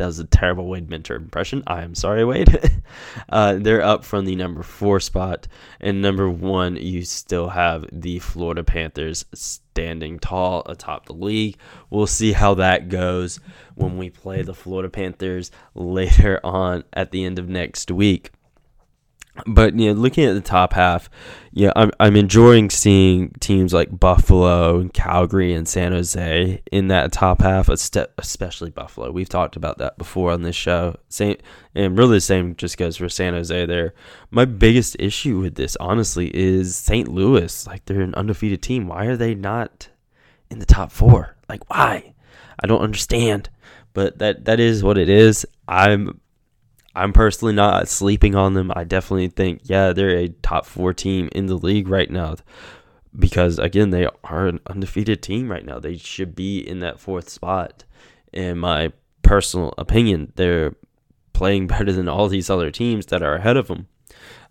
That 0.00 0.06
was 0.06 0.18
a 0.18 0.24
terrible 0.24 0.66
Wade 0.66 0.88
Minter 0.88 1.14
impression. 1.14 1.62
I 1.66 1.82
am 1.82 1.94
sorry, 1.94 2.24
Wade. 2.24 2.58
uh, 3.28 3.58
they're 3.60 3.82
up 3.82 4.02
from 4.02 4.24
the 4.24 4.34
number 4.34 4.62
four 4.62 4.98
spot. 4.98 5.46
And 5.78 6.00
number 6.00 6.30
one, 6.30 6.76
you 6.76 7.04
still 7.04 7.50
have 7.50 7.84
the 7.92 8.18
Florida 8.18 8.64
Panthers 8.64 9.26
standing 9.34 10.18
tall 10.18 10.62
atop 10.64 11.04
the 11.04 11.12
league. 11.12 11.58
We'll 11.90 12.06
see 12.06 12.32
how 12.32 12.54
that 12.54 12.88
goes 12.88 13.40
when 13.74 13.98
we 13.98 14.08
play 14.08 14.40
the 14.40 14.54
Florida 14.54 14.88
Panthers 14.88 15.50
later 15.74 16.40
on 16.42 16.84
at 16.94 17.10
the 17.10 17.22
end 17.22 17.38
of 17.38 17.50
next 17.50 17.90
week 17.90 18.32
but 19.46 19.78
you 19.78 19.88
know, 19.88 20.00
looking 20.00 20.24
at 20.24 20.34
the 20.34 20.40
top 20.40 20.72
half, 20.72 21.08
yeah, 21.52 21.72
I'm 21.76 21.90
I'm 22.00 22.16
enjoying 22.16 22.70
seeing 22.70 23.30
teams 23.40 23.72
like 23.72 23.98
Buffalo 23.98 24.78
and 24.78 24.92
Calgary 24.92 25.52
and 25.52 25.68
San 25.68 25.92
Jose 25.92 26.62
in 26.70 26.88
that 26.88 27.12
top 27.12 27.40
half, 27.40 27.68
especially 27.68 28.70
Buffalo. 28.70 29.10
We've 29.10 29.28
talked 29.28 29.56
about 29.56 29.78
that 29.78 29.98
before 29.98 30.32
on 30.32 30.42
this 30.42 30.56
show. 30.56 30.96
Same 31.08 31.36
and 31.74 31.96
really 31.96 32.16
the 32.16 32.20
same 32.20 32.56
just 32.56 32.76
goes 32.76 32.96
for 32.96 33.08
San 33.08 33.34
Jose 33.34 33.66
there. 33.66 33.94
My 34.30 34.44
biggest 34.44 34.96
issue 34.98 35.40
with 35.40 35.54
this, 35.54 35.76
honestly, 35.76 36.30
is 36.34 36.76
St. 36.76 37.08
Louis. 37.08 37.66
Like 37.66 37.84
they're 37.86 38.00
an 38.00 38.14
undefeated 38.14 38.62
team. 38.62 38.88
Why 38.88 39.06
are 39.06 39.16
they 39.16 39.34
not 39.34 39.88
in 40.50 40.58
the 40.58 40.66
top 40.66 40.92
four? 40.92 41.36
Like 41.48 41.68
why? 41.70 42.14
I 42.62 42.66
don't 42.66 42.82
understand. 42.82 43.48
But 43.92 44.18
that 44.18 44.44
that 44.44 44.60
is 44.60 44.84
what 44.84 44.98
it 44.98 45.08
is. 45.08 45.46
I'm 45.66 46.19
I'm 47.00 47.14
personally 47.14 47.54
not 47.54 47.88
sleeping 47.88 48.34
on 48.34 48.52
them. 48.52 48.70
I 48.76 48.84
definitely 48.84 49.28
think, 49.28 49.62
yeah, 49.64 49.94
they're 49.94 50.18
a 50.18 50.28
top 50.28 50.66
four 50.66 50.92
team 50.92 51.30
in 51.32 51.46
the 51.46 51.54
league 51.54 51.88
right 51.88 52.10
now 52.10 52.36
because, 53.18 53.58
again, 53.58 53.88
they 53.88 54.06
are 54.22 54.46
an 54.46 54.60
undefeated 54.66 55.22
team 55.22 55.50
right 55.50 55.64
now. 55.64 55.78
They 55.78 55.96
should 55.96 56.34
be 56.36 56.58
in 56.58 56.80
that 56.80 57.00
fourth 57.00 57.30
spot. 57.30 57.84
In 58.34 58.58
my 58.58 58.92
personal 59.22 59.72
opinion, 59.78 60.34
they're 60.36 60.76
playing 61.32 61.66
better 61.68 61.90
than 61.90 62.06
all 62.06 62.28
these 62.28 62.50
other 62.50 62.70
teams 62.70 63.06
that 63.06 63.22
are 63.22 63.36
ahead 63.36 63.56
of 63.56 63.68
them. 63.68 63.88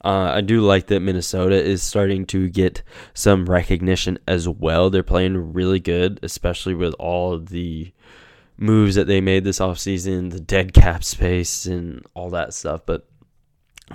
Uh, 0.03 0.31
I 0.33 0.41
do 0.41 0.61
like 0.61 0.87
that 0.87 1.01
Minnesota 1.01 1.61
is 1.63 1.83
starting 1.83 2.25
to 2.27 2.49
get 2.49 2.81
some 3.13 3.45
recognition 3.45 4.17
as 4.27 4.49
well. 4.49 4.89
They're 4.89 5.03
playing 5.03 5.53
really 5.53 5.79
good, 5.79 6.19
especially 6.23 6.73
with 6.73 6.95
all 6.97 7.37
the 7.37 7.93
moves 8.59 8.95
that 8.95 9.07
they 9.07 9.21
made 9.21 9.43
this 9.43 9.59
offseason, 9.59 10.31
the 10.31 10.39
dead 10.39 10.73
cap 10.73 11.03
space 11.03 11.65
and 11.65 12.05
all 12.13 12.29
that 12.29 12.53
stuff. 12.53 12.81
But 12.85 13.07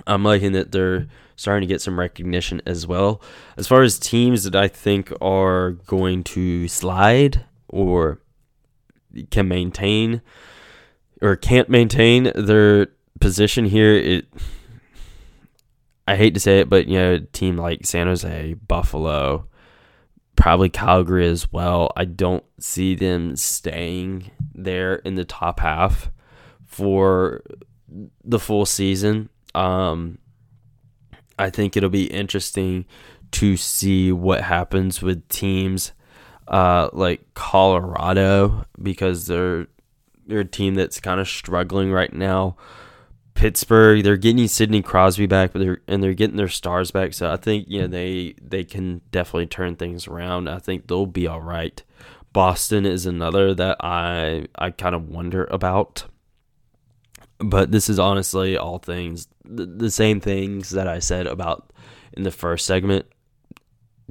I'm 0.07 0.23
liking 0.23 0.53
that 0.53 0.71
they're 0.71 1.07
starting 1.35 1.67
to 1.67 1.71
get 1.71 1.81
some 1.81 1.99
recognition 1.99 2.61
as 2.65 2.87
well. 2.87 3.21
As 3.57 3.67
far 3.67 3.83
as 3.83 3.99
teams 3.99 4.43
that 4.43 4.55
I 4.55 4.67
think 4.67 5.11
are 5.21 5.71
going 5.71 6.23
to 6.25 6.67
slide 6.67 7.45
or 7.67 8.19
can 9.31 9.47
maintain 9.47 10.21
or 11.21 11.35
can't 11.35 11.69
maintain 11.69 12.31
their 12.35 12.87
position 13.19 13.65
here, 13.65 13.95
it 13.95 14.25
I 16.07 16.15
hate 16.15 16.33
to 16.35 16.39
say 16.39 16.59
it, 16.59 16.69
but 16.69 16.87
you 16.87 16.97
know, 16.97 17.13
a 17.15 17.19
team 17.19 17.57
like 17.57 17.85
San 17.85 18.07
Jose, 18.07 18.53
Buffalo, 18.53 19.47
probably 20.35 20.69
Calgary 20.69 21.27
as 21.27 21.51
well. 21.51 21.91
I 21.95 22.05
don't 22.05 22.43
see 22.59 22.95
them 22.95 23.35
staying 23.35 24.31
there 24.53 24.95
in 24.95 25.15
the 25.15 25.25
top 25.25 25.59
half 25.59 26.11
for 26.65 27.41
the 28.23 28.39
full 28.39 28.65
season. 28.65 29.29
Um, 29.53 30.17
I 31.37 31.49
think 31.49 31.75
it'll 31.75 31.89
be 31.89 32.05
interesting 32.05 32.85
to 33.31 33.57
see 33.57 34.11
what 34.11 34.41
happens 34.41 35.01
with 35.01 35.27
teams 35.29 35.91
uh, 36.47 36.89
like 36.93 37.33
Colorado 37.33 38.65
because 38.81 39.27
they're 39.27 39.67
they're 40.27 40.39
a 40.39 40.45
team 40.45 40.75
that's 40.75 40.99
kind 40.99 41.19
of 41.19 41.27
struggling 41.27 41.91
right 41.91 42.13
now. 42.13 42.55
Pittsburgh, 43.35 44.01
they're 44.03 44.17
getting 44.17 44.47
Sidney 44.47 44.81
Crosby 44.81 45.27
back, 45.27 45.51
but 45.51 45.59
they're 45.59 45.81
and 45.87 46.01
they're 46.01 46.13
getting 46.13 46.37
their 46.37 46.47
stars 46.47 46.89
back. 46.91 47.13
So 47.13 47.29
I 47.29 47.35
think 47.35 47.65
you 47.67 47.81
know 47.81 47.87
they 47.87 48.33
they 48.41 48.63
can 48.63 49.01
definitely 49.11 49.47
turn 49.47 49.75
things 49.75 50.07
around. 50.07 50.47
I 50.49 50.57
think 50.57 50.87
they'll 50.87 51.05
be 51.05 51.27
all 51.27 51.41
right. 51.41 51.83
Boston 52.31 52.85
is 52.85 53.05
another 53.05 53.53
that 53.53 53.77
I 53.81 54.47
I 54.57 54.71
kind 54.71 54.95
of 54.95 55.09
wonder 55.09 55.43
about. 55.51 56.05
But 57.39 57.71
this 57.71 57.89
is 57.89 57.99
honestly 57.99 58.57
all 58.57 58.79
things 58.79 59.27
the, 59.43 59.65
the 59.65 59.91
same 59.91 60.21
things 60.21 60.69
that 60.69 60.87
I 60.87 60.99
said 60.99 61.27
about 61.27 61.73
in 62.13 62.23
the 62.23 62.31
first 62.31 62.65
segment 62.65 63.05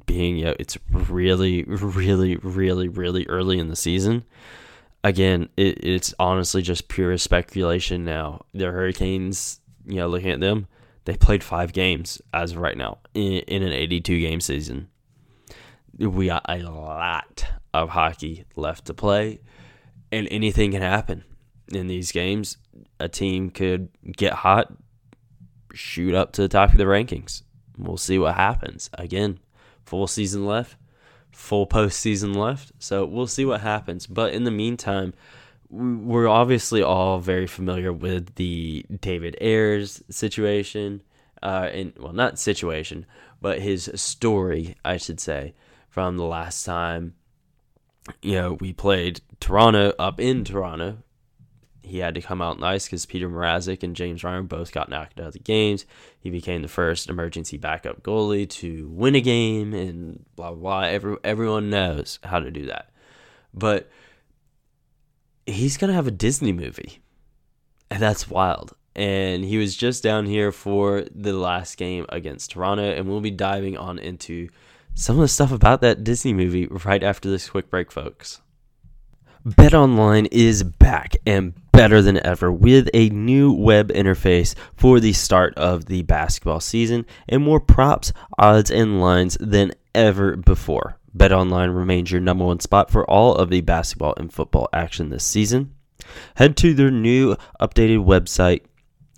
being 0.05 0.37
you 0.37 0.45
know, 0.45 0.55
it's 0.59 0.77
really 0.91 1.65
really 1.65 2.37
really 2.37 2.89
really 2.89 3.27
early 3.29 3.59
in 3.59 3.69
the 3.69 3.77
season 3.77 4.25
again, 5.05 5.51
it, 5.57 5.85
it's 5.85 6.15
honestly 6.19 6.63
just 6.63 6.89
pure 6.89 7.17
speculation 7.19 8.05
now. 8.05 8.47
The 8.53 8.65
Hurricanes, 8.65 9.61
you 9.87 9.97
know, 9.97 10.09
looking 10.09 10.31
at 10.31 10.41
them, 10.41 10.67
they 11.05 11.17
played 11.17 11.45
five 11.45 11.73
games 11.73 12.21
as 12.33 12.53
of 12.53 12.59
right 12.59 12.77
now 12.77 12.99
in, 13.13 13.35
in 13.47 13.63
an 13.63 13.73
82 13.73 14.19
game 14.19 14.41
season. 14.41 14.89
We 15.97 16.27
got 16.27 16.47
a 16.49 16.59
lot 16.63 17.47
of 17.73 17.91
hockey 17.91 18.47
left 18.57 18.87
to 18.87 18.95
play, 18.95 19.41
and 20.11 20.27
anything 20.31 20.73
can 20.73 20.83
happen 20.83 21.23
in 21.69 21.87
these 21.87 22.11
games. 22.11 22.57
A 22.99 23.09
team 23.09 23.51
could 23.51 23.91
get 24.17 24.33
hot, 24.33 24.73
shoot 25.73 26.15
up 26.15 26.33
to 26.33 26.43
the 26.43 26.49
top 26.49 26.73
of 26.73 26.79
the 26.79 26.85
rankings. 26.85 27.43
We'll 27.79 27.97
see 27.97 28.19
what 28.19 28.35
happens. 28.35 28.91
Again, 28.95 29.39
full 29.85 30.09
season 30.09 30.47
left 30.47 30.77
full 31.35 31.67
postseason 31.67 32.35
left. 32.35 32.73
So 32.79 33.05
we'll 33.05 33.27
see 33.27 33.45
what 33.45 33.61
happens. 33.61 34.07
But 34.07 34.33
in 34.33 34.45
the 34.45 34.51
meantime, 34.51 35.15
we're 35.69 36.29
obviously 36.29 36.83
all 36.83 37.19
very 37.19 37.47
familiar 37.47 37.93
with 37.93 38.35
the 38.37 38.87
David 39.01 39.37
Ayres 39.41 40.03
situation. 40.11 41.03
Uh, 41.43 41.69
and 41.73 41.93
well, 41.99 42.15
not 42.15 42.39
situation, 42.39 43.05
but 43.43 43.61
his 43.61 43.91
story, 43.95 44.77
I 44.83 44.97
should 44.97 45.21
say, 45.21 45.55
from 45.91 46.17
the 46.17 46.25
last 46.25 46.65
time, 46.65 47.15
you 48.23 48.33
know, 48.33 48.53
we 48.61 48.73
played 48.73 49.21
Toronto 49.41 49.93
up 49.99 50.19
in 50.19 50.45
Toronto 50.45 51.04
he 51.85 51.99
had 51.99 52.15
to 52.15 52.23
come 52.23 52.41
out 52.41 52.59
nice 52.59 52.87
because 52.87 53.05
Petr 53.05 53.31
Mrazek 53.31 53.83
and 53.83 53.95
James 53.95 54.23
Reimer 54.23 54.49
both 54.49 54.73
got 54.73 54.89
knocked 54.89 55.21
out 55.21 55.29
of 55.29 55.33
the 55.35 55.39
games. 55.39 55.85
He 56.19 56.31
became 56.31 56.63
the 56.63 56.69
first 56.69 57.11
emergency 57.11 57.59
backup 57.59 58.03
goalie 58.03 58.49
to 58.51 58.89
win 58.89 59.15
a 59.15 59.21
game, 59.21 59.75
and 59.75 60.25
blah 60.35 60.51
blah 60.53 60.61
blah. 60.61 60.89
Every, 60.89 61.17
everyone 61.23 61.71
knows 61.71 62.19
how 62.25 62.41
to 62.41 62.51
do 62.51 62.67
that, 62.67 62.91
but 63.53 63.91
he's 65.47 65.77
gonna 65.77 65.93
have 65.93 66.07
a 66.07 66.13
Disney 66.13 66.53
movie, 66.53 67.03
and 67.91 68.03
that's 68.03 68.31
wild. 68.31 68.75
And 68.97 69.45
he 69.45 69.59
was 69.59 69.77
just 69.77 70.03
down 70.03 70.25
here 70.25 70.53
for 70.53 71.05
the 71.13 71.33
last 71.33 71.77
game 71.77 72.07
against 72.09 72.53
Toronto, 72.53 72.85
and 72.85 73.09
we'll 73.09 73.21
be 73.21 73.31
diving 73.31 73.77
on 73.77 73.99
into 73.99 74.49
some 74.95 75.17
of 75.17 75.23
the 75.23 75.29
stuff 75.29 75.53
about 75.53 75.81
that 75.81 76.05
Disney 76.05 76.33
movie 76.33 76.67
right 76.67 77.03
after 77.03 77.29
this 77.29 77.51
quick 77.51 77.69
break, 77.69 77.91
folks. 77.91 78.41
BetOnline 79.47 80.27
is 80.33 80.63
back 80.63 81.17
and 81.27 81.53
better 81.71 82.01
than 82.01 82.25
ever 82.25 82.51
with 82.51 82.89
a 82.95 83.11
new 83.11 83.53
web 83.53 83.89
interface 83.89 84.55
for 84.75 85.01
the 85.01 85.13
start 85.13 85.53
of 85.59 85.85
the 85.85 86.01
basketball 86.01 86.61
season 86.61 87.05
and 87.29 87.45
more 87.45 87.61
props, 87.61 88.11
odds, 88.39 88.71
and 88.71 89.03
lines 89.03 89.37
than 89.39 89.73
ever 89.95 90.35
before. 90.37 90.97
BetOnline 91.15 91.77
remains 91.77 92.11
your 92.11 92.23
number 92.23 92.47
one 92.47 92.61
spot 92.61 92.91
for 92.91 93.05
all 93.05 93.35
of 93.35 93.51
the 93.51 93.61
basketball 93.61 94.15
and 94.17 94.33
football 94.33 94.67
action 94.73 95.11
this 95.11 95.25
season. 95.25 95.75
Head 96.37 96.57
to 96.59 96.73
their 96.73 96.91
new 96.91 97.37
updated 97.61 98.03
website 98.07 98.63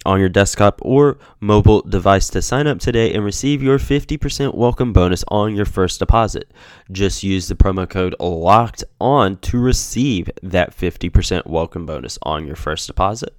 on 0.07 0.21
your 0.21 0.29
desktop 0.29 0.79
or 0.83 1.19
mobile 1.41 1.83
device 1.83 2.29
to 2.29 2.41
sign 2.41 2.67
up 2.67 2.79
today 2.79 3.13
and 3.13 3.25
receive 3.25 3.63
your 3.63 3.79
50% 3.79 4.55
welcome 4.55 4.93
bonus 4.93 5.25
on 5.29 5.55
your 5.55 5.67
first 5.67 5.99
deposit. 5.99 6.51
Just 6.93 7.23
use 7.23 7.49
the 7.49 7.55
promo 7.55 7.89
code 7.89 8.15
LOCKED 8.21 8.85
ON 9.01 9.37
to 9.39 9.59
receive 9.59 10.31
that 10.43 10.75
50% 10.77 11.47
welcome 11.47 11.85
bonus 11.85 12.19
on 12.23 12.47
your 12.47 12.57
first 12.57 12.87
deposit. 12.87 13.35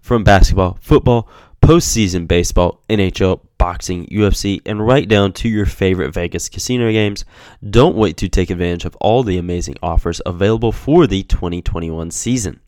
From 0.00 0.22
basketball, 0.22 0.78
football, 0.80 1.28
postseason 1.60 2.28
baseball, 2.28 2.80
NHL, 2.88 3.40
boxing, 3.58 4.06
UFC, 4.06 4.60
and 4.64 4.86
right 4.86 5.08
down 5.08 5.32
to 5.32 5.48
your 5.48 5.66
favorite 5.66 6.14
Vegas 6.14 6.48
casino 6.48 6.92
games, 6.92 7.24
don't 7.68 7.96
wait 7.96 8.16
to 8.18 8.28
take 8.28 8.50
advantage 8.50 8.84
of 8.84 8.96
all 9.00 9.22
the 9.22 9.38
amazing 9.38 9.74
offers 9.82 10.20
available 10.24 10.70
for 10.70 11.06
the 11.06 11.24
2021 11.24 12.10
season. 12.12 12.60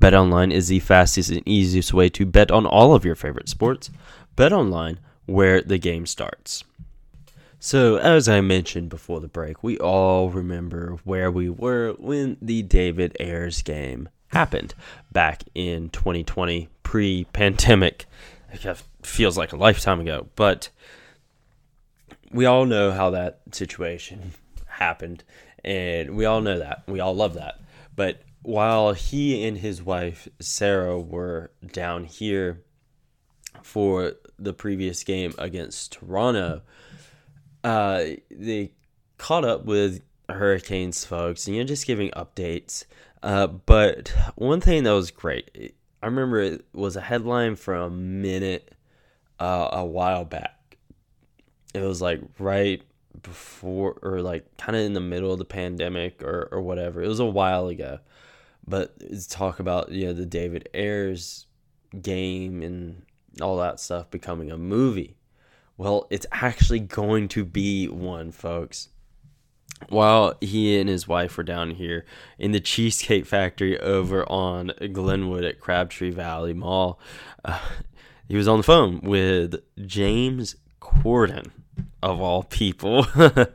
BetOnline 0.00 0.52
is 0.52 0.68
the 0.68 0.80
fastest 0.80 1.30
and 1.30 1.46
easiest 1.46 1.92
way 1.92 2.08
to 2.10 2.26
bet 2.26 2.50
on 2.50 2.66
all 2.66 2.94
of 2.94 3.04
your 3.04 3.14
favorite 3.14 3.48
sports. 3.48 3.90
BetOnline, 4.36 4.98
where 5.26 5.60
the 5.60 5.78
game 5.78 6.06
starts. 6.06 6.64
So, 7.60 7.96
as 7.96 8.28
I 8.28 8.40
mentioned 8.40 8.88
before 8.88 9.20
the 9.20 9.28
break, 9.28 9.64
we 9.64 9.78
all 9.78 10.30
remember 10.30 10.98
where 11.02 11.30
we 11.30 11.50
were 11.50 11.92
when 11.98 12.36
the 12.40 12.62
David 12.62 13.16
Ayres 13.18 13.62
game 13.62 14.08
happened 14.28 14.74
back 15.10 15.42
in 15.54 15.90
2020, 15.90 16.68
pre 16.84 17.24
pandemic. 17.32 18.06
It 18.52 18.82
feels 19.02 19.36
like 19.36 19.52
a 19.52 19.56
lifetime 19.56 20.00
ago, 20.00 20.28
but 20.36 20.70
we 22.30 22.46
all 22.46 22.64
know 22.64 22.92
how 22.92 23.10
that 23.10 23.40
situation 23.52 24.32
happened, 24.66 25.24
and 25.64 26.16
we 26.16 26.24
all 26.24 26.40
know 26.40 26.58
that. 26.60 26.84
We 26.86 27.00
all 27.00 27.14
love 27.14 27.34
that. 27.34 27.60
But 27.96 28.22
while 28.48 28.94
he 28.94 29.46
and 29.46 29.58
his 29.58 29.82
wife 29.82 30.26
Sarah 30.40 30.98
were 30.98 31.50
down 31.70 32.04
here 32.04 32.62
for 33.62 34.14
the 34.38 34.54
previous 34.54 35.04
game 35.04 35.34
against 35.36 35.92
Toronto, 35.92 36.62
uh, 37.62 38.04
they 38.30 38.72
caught 39.18 39.44
up 39.44 39.66
with 39.66 40.00
Hurricanes 40.30 41.04
folks 41.04 41.46
and 41.46 41.56
you're 41.56 41.66
just 41.66 41.86
giving 41.86 42.10
updates. 42.12 42.86
Uh, 43.22 43.48
but 43.48 44.14
one 44.36 44.62
thing 44.62 44.84
that 44.84 44.92
was 44.92 45.10
great, 45.10 45.74
I 46.02 46.06
remember 46.06 46.40
it 46.40 46.64
was 46.72 46.96
a 46.96 47.02
headline 47.02 47.54
from 47.54 47.82
a 47.82 47.90
Minute 47.90 48.74
uh, 49.38 49.68
a 49.72 49.84
while 49.84 50.24
back. 50.24 50.78
It 51.74 51.82
was 51.82 52.00
like 52.00 52.22
right 52.38 52.82
before 53.22 53.98
or 54.00 54.22
like 54.22 54.56
kind 54.56 54.74
of 54.74 54.86
in 54.86 54.94
the 54.94 55.00
middle 55.00 55.34
of 55.34 55.38
the 55.38 55.44
pandemic 55.44 56.22
or, 56.22 56.48
or 56.50 56.62
whatever. 56.62 57.02
It 57.02 57.08
was 57.08 57.20
a 57.20 57.26
while 57.26 57.68
ago 57.68 57.98
but 58.68 58.94
talk 59.28 59.60
about 59.60 59.88
the 59.88 60.26
David 60.26 60.68
Ayres 60.74 61.46
game 62.00 62.62
and 62.62 63.02
all 63.40 63.56
that 63.58 63.80
stuff 63.80 64.10
becoming 64.10 64.50
a 64.50 64.58
movie. 64.58 65.16
Well, 65.76 66.06
it's 66.10 66.26
actually 66.32 66.80
going 66.80 67.28
to 67.28 67.44
be 67.44 67.88
one, 67.88 68.32
folks. 68.32 68.88
While 69.88 70.34
he 70.40 70.78
and 70.78 70.88
his 70.88 71.06
wife 71.06 71.36
were 71.36 71.44
down 71.44 71.70
here 71.70 72.04
in 72.36 72.50
the 72.50 72.58
Cheesecake 72.58 73.26
Factory 73.26 73.78
over 73.78 74.28
on 74.28 74.72
Glenwood 74.92 75.44
at 75.44 75.60
Crabtree 75.60 76.10
Valley 76.10 76.52
Mall, 76.52 76.98
uh, 77.44 77.60
he 78.26 78.36
was 78.36 78.48
on 78.48 78.58
the 78.58 78.64
phone 78.64 79.00
with 79.02 79.62
James 79.86 80.56
Corden, 80.80 81.52
of 82.02 82.20
all 82.20 82.42
people. 82.42 83.06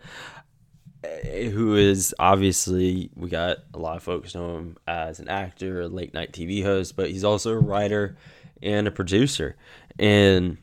Eh, 1.03 1.49
who 1.49 1.75
is 1.75 2.15
obviously 2.17 3.09
we 3.15 3.29
got 3.29 3.57
a 3.73 3.77
lot 3.77 3.97
of 3.97 4.03
folks 4.03 4.35
know 4.35 4.57
him 4.57 4.77
as 4.87 5.19
an 5.19 5.27
actor, 5.27 5.81
a 5.81 5.87
late 5.87 6.13
night 6.13 6.31
TV 6.31 6.63
host, 6.63 6.95
but 6.95 7.09
he's 7.09 7.23
also 7.23 7.51
a 7.51 7.59
writer 7.59 8.15
and 8.61 8.87
a 8.87 8.91
producer, 8.91 9.57
and 9.99 10.57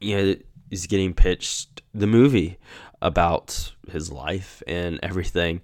you 0.00 0.16
know 0.16 0.34
he's 0.70 0.86
getting 0.86 1.12
pitched 1.12 1.82
the 1.92 2.06
movie 2.06 2.58
about 3.02 3.72
his 3.90 4.10
life 4.10 4.62
and 4.66 4.98
everything. 5.02 5.60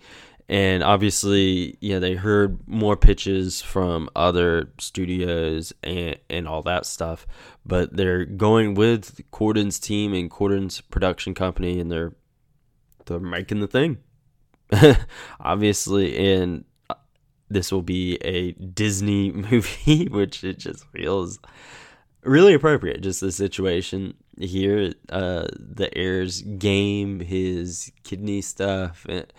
And 0.47 0.83
obviously, 0.83 1.79
you 1.81 1.95
know, 1.95 2.01
they 2.01 2.15
heard 2.15 2.67
more 2.67 2.97
pitches 2.97 3.63
from 3.63 4.11
other 4.17 4.73
studios 4.79 5.73
and, 5.85 6.19
and 6.29 6.49
all 6.49 6.63
that 6.63 6.87
stuff, 6.87 7.25
but 7.65 7.97
they're 7.97 8.25
going 8.25 8.75
with 8.75 9.21
Corden's 9.31 9.79
team 9.79 10.13
and 10.13 10.29
Corden's 10.29 10.81
production 10.81 11.35
company, 11.35 11.79
and 11.79 11.91
they're 11.91 12.15
making 13.19 13.61
the 13.61 13.67
thing. 13.67 13.99
Obviously, 15.41 16.35
and 16.35 16.65
uh, 16.89 16.95
this 17.49 17.73
will 17.73 17.83
be 17.83 18.17
a 18.23 18.53
Disney 18.53 19.33
movie, 19.51 20.09
which 20.09 20.45
it 20.45 20.59
just 20.59 20.85
feels 20.89 21.39
really 22.23 22.55
appropriate. 22.55 23.01
Just 23.01 23.21
the 23.21 23.33
situation 23.33 24.15
here, 24.39 24.93
uh, 25.09 25.47
the 25.59 25.91
Ayres 25.97 26.43
game, 26.43 27.21
his 27.21 27.91
kidney 28.05 28.43
stuff, 28.43 29.07
and, 29.09 29.33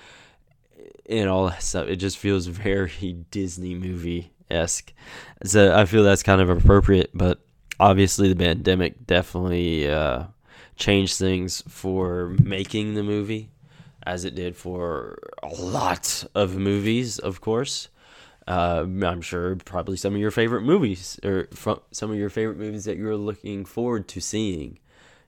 and 1.09 1.29
all 1.29 1.49
that 1.49 1.63
stuff. 1.63 1.87
It 1.87 1.97
just 1.97 2.17
feels 2.17 2.47
very 2.47 3.25
Disney 3.31 3.75
movie 3.75 4.31
esque. 4.49 4.93
So 5.43 5.75
I 5.75 5.85
feel 5.85 6.03
that's 6.03 6.23
kind 6.23 6.41
of 6.41 6.49
appropriate, 6.49 7.11
but 7.13 7.39
obviously 7.79 8.29
the 8.31 8.35
pandemic 8.35 9.07
definitely 9.07 9.89
uh, 9.89 10.25
change 10.75 11.15
things 11.15 11.63
for 11.67 12.35
making 12.41 12.93
the 12.93 13.03
movie, 13.03 13.49
as 14.03 14.25
it 14.25 14.35
did 14.35 14.55
for 14.55 15.17
a 15.43 15.49
lot 15.49 16.25
of 16.35 16.55
movies, 16.55 17.19
of 17.19 17.41
course. 17.41 17.89
Uh, 18.47 18.85
I'm 19.03 19.21
sure 19.21 19.55
probably 19.55 19.97
some 19.97 20.15
of 20.15 20.19
your 20.19 20.31
favorite 20.31 20.63
movies 20.63 21.19
or 21.23 21.47
some 21.91 22.11
of 22.11 22.17
your 22.17 22.29
favorite 22.29 22.57
movies 22.57 22.85
that 22.85 22.97
you 22.97 23.05
were 23.05 23.15
looking 23.15 23.65
forward 23.65 24.07
to 24.09 24.19
seeing 24.21 24.79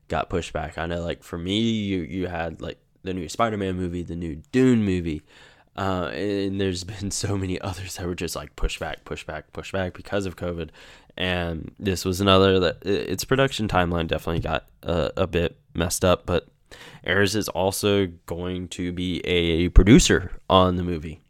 got 0.08 0.30
pushed 0.30 0.52
back. 0.52 0.78
I 0.78 0.88
know, 0.88 1.04
like 1.04 1.24
for 1.24 1.38
me, 1.38 1.60
you 1.60 2.02
you 2.02 2.28
had 2.28 2.62
like 2.62 2.80
the 3.04 3.14
new 3.14 3.30
Spider-Man 3.30 3.76
movie, 3.76 4.02
the 4.02 4.16
new 4.16 4.42
Dune 4.52 4.84
movie, 4.84 5.22
uh, 5.76 6.10
and 6.14 6.60
there's 6.60 6.84
been 6.96 7.12
so 7.12 7.38
many 7.38 7.60
others 7.62 7.98
that 7.98 8.08
were 8.08 8.16
just 8.16 8.36
like 8.36 8.56
push 8.56 8.80
back, 8.80 9.06
push 9.06 9.24
back, 9.24 9.54
push 9.54 9.72
back 9.72 9.94
because 9.94 10.26
of 10.26 10.36
COVID. 10.36 10.70
And 11.16 11.72
this 11.80 12.06
was 12.06 12.20
another 12.22 12.60
that 12.60 12.86
its 12.86 13.24
production 13.24 13.68
timeline 13.68 14.08
definitely 14.08 14.42
got 14.42 14.66
a, 14.82 15.12
a 15.18 15.28
bit 15.28 15.58
messed 15.76 16.04
up, 16.04 16.26
but 16.26 16.48
Ayres 17.04 17.36
is 17.36 17.50
also 17.50 18.08
going 18.26 18.68
to 18.70 18.92
be 18.92 19.20
a 19.26 19.70
producer 19.70 20.32
on 20.50 20.76
the 20.76 20.84
movie 20.84 21.24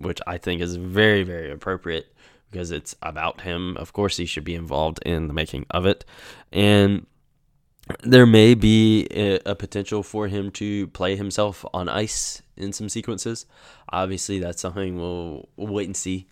which 0.00 0.20
I 0.26 0.38
think 0.38 0.62
is 0.62 0.76
very, 0.76 1.22
very 1.22 1.50
appropriate 1.50 2.12
because 2.50 2.70
it's 2.70 2.96
about 3.02 3.42
him. 3.42 3.76
Of 3.76 3.92
course, 3.92 4.16
he 4.16 4.24
should 4.24 4.44
be 4.44 4.54
involved 4.54 4.98
in 5.04 5.28
the 5.28 5.34
making 5.34 5.66
of 5.70 5.84
it. 5.84 6.04
And 6.50 7.06
there 8.02 8.26
may 8.26 8.54
be 8.54 9.06
a, 9.10 9.40
a, 9.46 9.54
potential 9.54 10.02
for 10.02 10.28
him 10.28 10.50
to 10.52 10.86
play 10.88 11.16
himself 11.16 11.64
on 11.74 11.88
ice 11.88 12.40
in 12.56 12.72
some 12.72 12.88
sequences. 12.88 13.46
Obviously, 13.90 14.38
that's 14.38 14.62
something 14.62 14.96
we'll, 14.96 15.48
we'll 15.56 15.72
wait 15.72 15.86
and 15.86 15.96
see. 15.96 16.26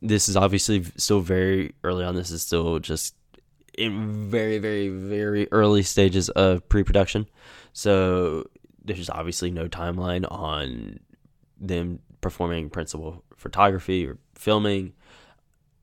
This 0.00 0.28
is 0.28 0.36
obviously 0.36 0.84
still 0.96 1.20
very 1.20 1.74
early 1.82 2.04
on. 2.04 2.14
This 2.14 2.30
is 2.30 2.42
still 2.42 2.78
just 2.78 3.14
in 3.76 4.30
very, 4.30 4.58
very, 4.58 4.88
very 4.88 5.48
early 5.50 5.82
stages 5.82 6.28
of 6.30 6.68
pre 6.68 6.84
production. 6.84 7.26
So 7.78 8.50
there's 8.84 9.08
obviously 9.08 9.52
no 9.52 9.68
timeline 9.68 10.26
on 10.28 10.98
them 11.60 12.00
performing 12.20 12.70
principal 12.70 13.22
photography 13.36 14.04
or 14.04 14.18
filming 14.34 14.94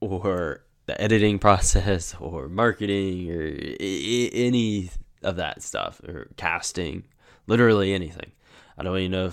or 0.02 0.66
the 0.88 1.02
editing 1.02 1.40
process 1.48 2.14
or 2.20 2.50
marketing 2.50 3.32
or 3.32 3.46
any 3.80 4.90
of 5.24 5.38
that 5.38 5.64
stuff 5.64 6.02
or 6.02 6.28
casting, 6.36 7.06
literally 7.48 7.94
anything. 7.94 8.34
I 8.78 8.84
don't 8.84 8.98
even 8.98 9.12
know 9.14 9.32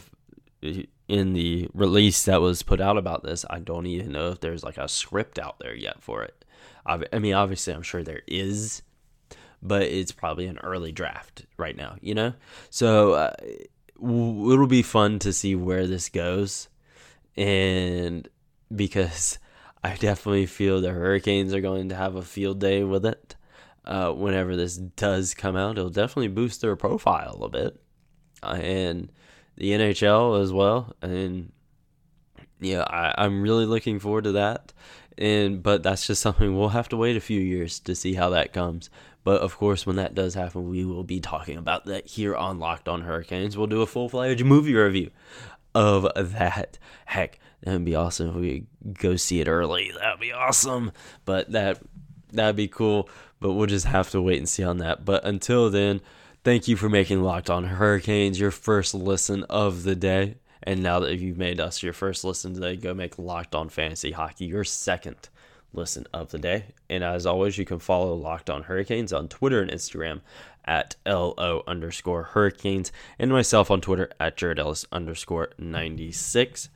if 0.62 0.86
in 1.08 1.32
the 1.32 1.68
release 1.74 2.26
that 2.26 2.40
was 2.40 2.62
put 2.62 2.80
out 2.80 2.96
about 2.96 3.24
this, 3.24 3.44
I 3.50 3.58
don't 3.58 3.86
even 3.86 4.12
know 4.12 4.30
if 4.30 4.38
there's 4.38 4.62
like 4.62 4.78
a 4.78 4.86
script 4.86 5.40
out 5.40 5.58
there 5.58 5.74
yet 5.74 6.00
for 6.00 6.22
it. 6.22 6.44
I 6.86 7.18
mean, 7.18 7.34
obviously, 7.34 7.74
I'm 7.74 7.82
sure 7.82 8.04
there 8.04 8.22
is, 8.28 8.82
but 9.62 9.82
it's 9.82 10.12
probably 10.12 10.46
an 10.46 10.58
early 10.58 10.92
draft 10.92 11.46
right 11.56 11.76
now, 11.76 11.96
you 12.00 12.14
know? 12.14 12.34
So 12.70 13.12
uh, 13.12 13.32
it'll 13.96 14.66
be 14.66 14.82
fun 14.82 15.18
to 15.20 15.32
see 15.32 15.54
where 15.54 15.86
this 15.86 16.08
goes 16.08 16.68
and 17.36 18.28
because 18.74 19.38
I 19.84 19.94
definitely 19.94 20.46
feel 20.46 20.80
the 20.80 20.90
Hurricanes 20.90 21.52
are 21.54 21.60
going 21.60 21.88
to 21.88 21.96
have 21.96 22.14
a 22.14 22.22
field 22.22 22.60
day 22.60 22.84
with 22.84 23.04
it. 23.04 23.34
Uh, 23.84 24.12
whenever 24.12 24.54
this 24.54 24.76
does 24.76 25.34
come 25.34 25.56
out, 25.56 25.76
it'll 25.76 25.90
definitely 25.90 26.28
boost 26.28 26.60
their 26.60 26.76
profile 26.76 27.40
a 27.42 27.48
bit, 27.48 27.82
uh, 28.40 28.58
and 28.60 29.10
the 29.56 29.72
NHL 29.72 30.40
as 30.40 30.52
well. 30.52 30.94
And 31.02 31.50
yeah, 32.60 32.82
I, 32.82 33.12
I'm 33.18 33.42
really 33.42 33.66
looking 33.66 33.98
forward 33.98 34.22
to 34.24 34.32
that. 34.32 34.72
And 35.18 35.62
but 35.62 35.82
that's 35.82 36.06
just 36.06 36.22
something 36.22 36.56
we'll 36.56 36.70
have 36.70 36.88
to 36.90 36.96
wait 36.96 37.16
a 37.16 37.20
few 37.20 37.40
years 37.40 37.78
to 37.80 37.94
see 37.94 38.14
how 38.14 38.30
that 38.30 38.52
comes. 38.52 38.90
But 39.24 39.40
of 39.40 39.56
course, 39.56 39.86
when 39.86 39.96
that 39.96 40.14
does 40.14 40.34
happen, 40.34 40.68
we 40.68 40.84
will 40.84 41.04
be 41.04 41.20
talking 41.20 41.56
about 41.56 41.86
that 41.86 42.06
here 42.06 42.34
on 42.34 42.58
Locked 42.58 42.88
On 42.88 43.02
Hurricanes. 43.02 43.56
We'll 43.56 43.68
do 43.68 43.82
a 43.82 43.86
full 43.86 44.08
fledged 44.08 44.44
movie 44.44 44.74
review 44.74 45.10
of 45.74 46.08
that. 46.16 46.78
Heck, 47.06 47.38
that'd 47.62 47.84
be 47.84 47.94
awesome 47.94 48.30
if 48.30 48.34
we 48.34 48.66
go 48.94 49.16
see 49.16 49.40
it 49.40 49.48
early. 49.48 49.92
That'd 49.96 50.20
be 50.20 50.32
awesome. 50.32 50.92
But 51.24 51.52
that 51.52 51.80
that'd 52.32 52.56
be 52.56 52.68
cool. 52.68 53.08
But 53.40 53.52
we'll 53.52 53.66
just 53.66 53.86
have 53.86 54.10
to 54.10 54.22
wait 54.22 54.38
and 54.38 54.48
see 54.48 54.62
on 54.62 54.78
that. 54.78 55.04
But 55.04 55.24
until 55.24 55.70
then, 55.70 56.00
thank 56.44 56.68
you 56.68 56.76
for 56.76 56.88
making 56.88 57.22
Locked 57.22 57.50
On 57.50 57.64
Hurricanes 57.64 58.40
your 58.40 58.50
first 58.50 58.94
listen 58.94 59.44
of 59.44 59.82
the 59.82 59.94
day. 59.96 60.36
And 60.62 60.82
now 60.82 61.00
that 61.00 61.18
you've 61.18 61.38
made 61.38 61.60
us 61.60 61.82
your 61.82 61.92
first 61.92 62.24
listen 62.24 62.54
today, 62.54 62.76
go 62.76 62.94
make 62.94 63.18
Locked 63.18 63.54
On 63.54 63.68
Fantasy 63.68 64.12
Hockey 64.12 64.46
your 64.46 64.64
second 64.64 65.28
listen 65.72 66.06
of 66.12 66.30
the 66.30 66.38
day. 66.38 66.66
And 66.88 67.02
as 67.02 67.26
always, 67.26 67.58
you 67.58 67.64
can 67.64 67.78
follow 67.78 68.14
Locked 68.14 68.50
On 68.50 68.64
Hurricanes 68.64 69.12
on 69.12 69.28
Twitter 69.28 69.60
and 69.60 69.70
Instagram 69.70 70.20
at 70.64 70.96
LO 71.06 71.62
underscore 71.66 72.22
Hurricanes 72.22 72.92
and 73.18 73.30
myself 73.30 73.70
on 73.70 73.80
Twitter 73.80 74.10
at 74.20 74.36
Jared 74.36 74.58
Ellis 74.58 74.86
underscore 74.92 75.50
96. 75.58 76.68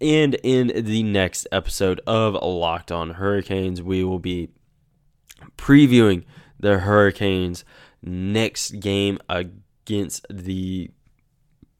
And 0.00 0.34
in 0.42 0.84
the 0.84 1.02
next 1.02 1.46
episode 1.52 2.00
of 2.06 2.34
Locked 2.34 2.92
On 2.92 3.10
Hurricanes, 3.10 3.82
we 3.82 4.04
will 4.04 4.18
be 4.18 4.50
previewing 5.56 6.24
the 6.58 6.78
Hurricanes' 6.78 7.64
next 8.02 8.72
game 8.80 9.18
against 9.28 10.26
the, 10.30 10.90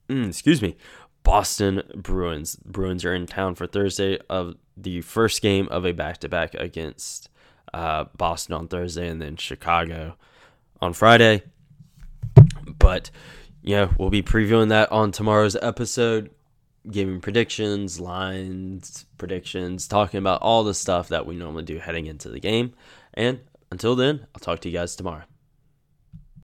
mm, 0.08 0.28
excuse 0.28 0.62
me, 0.62 0.76
Boston 1.26 1.82
Bruins. 1.96 2.54
Bruins 2.64 3.04
are 3.04 3.12
in 3.12 3.26
town 3.26 3.56
for 3.56 3.66
Thursday 3.66 4.16
of 4.30 4.54
the 4.76 5.00
first 5.00 5.42
game 5.42 5.66
of 5.72 5.84
a 5.84 5.90
back 5.90 6.18
to 6.18 6.28
back 6.28 6.54
against 6.54 7.28
uh, 7.74 8.04
Boston 8.16 8.54
on 8.54 8.68
Thursday 8.68 9.08
and 9.08 9.20
then 9.20 9.34
Chicago 9.34 10.16
on 10.80 10.92
Friday. 10.92 11.42
But 12.78 13.10
yeah, 13.60 13.88
we'll 13.98 14.08
be 14.08 14.22
previewing 14.22 14.68
that 14.68 14.92
on 14.92 15.10
tomorrow's 15.10 15.56
episode, 15.56 16.30
giving 16.88 17.20
predictions, 17.20 17.98
lines, 17.98 19.04
predictions, 19.18 19.88
talking 19.88 20.18
about 20.18 20.42
all 20.42 20.62
the 20.62 20.74
stuff 20.74 21.08
that 21.08 21.26
we 21.26 21.34
normally 21.34 21.64
do 21.64 21.78
heading 21.78 22.06
into 22.06 22.28
the 22.28 22.38
game. 22.38 22.72
And 23.14 23.40
until 23.72 23.96
then, 23.96 24.28
I'll 24.32 24.40
talk 24.40 24.60
to 24.60 24.68
you 24.68 24.78
guys 24.78 24.94
tomorrow. 24.94 25.24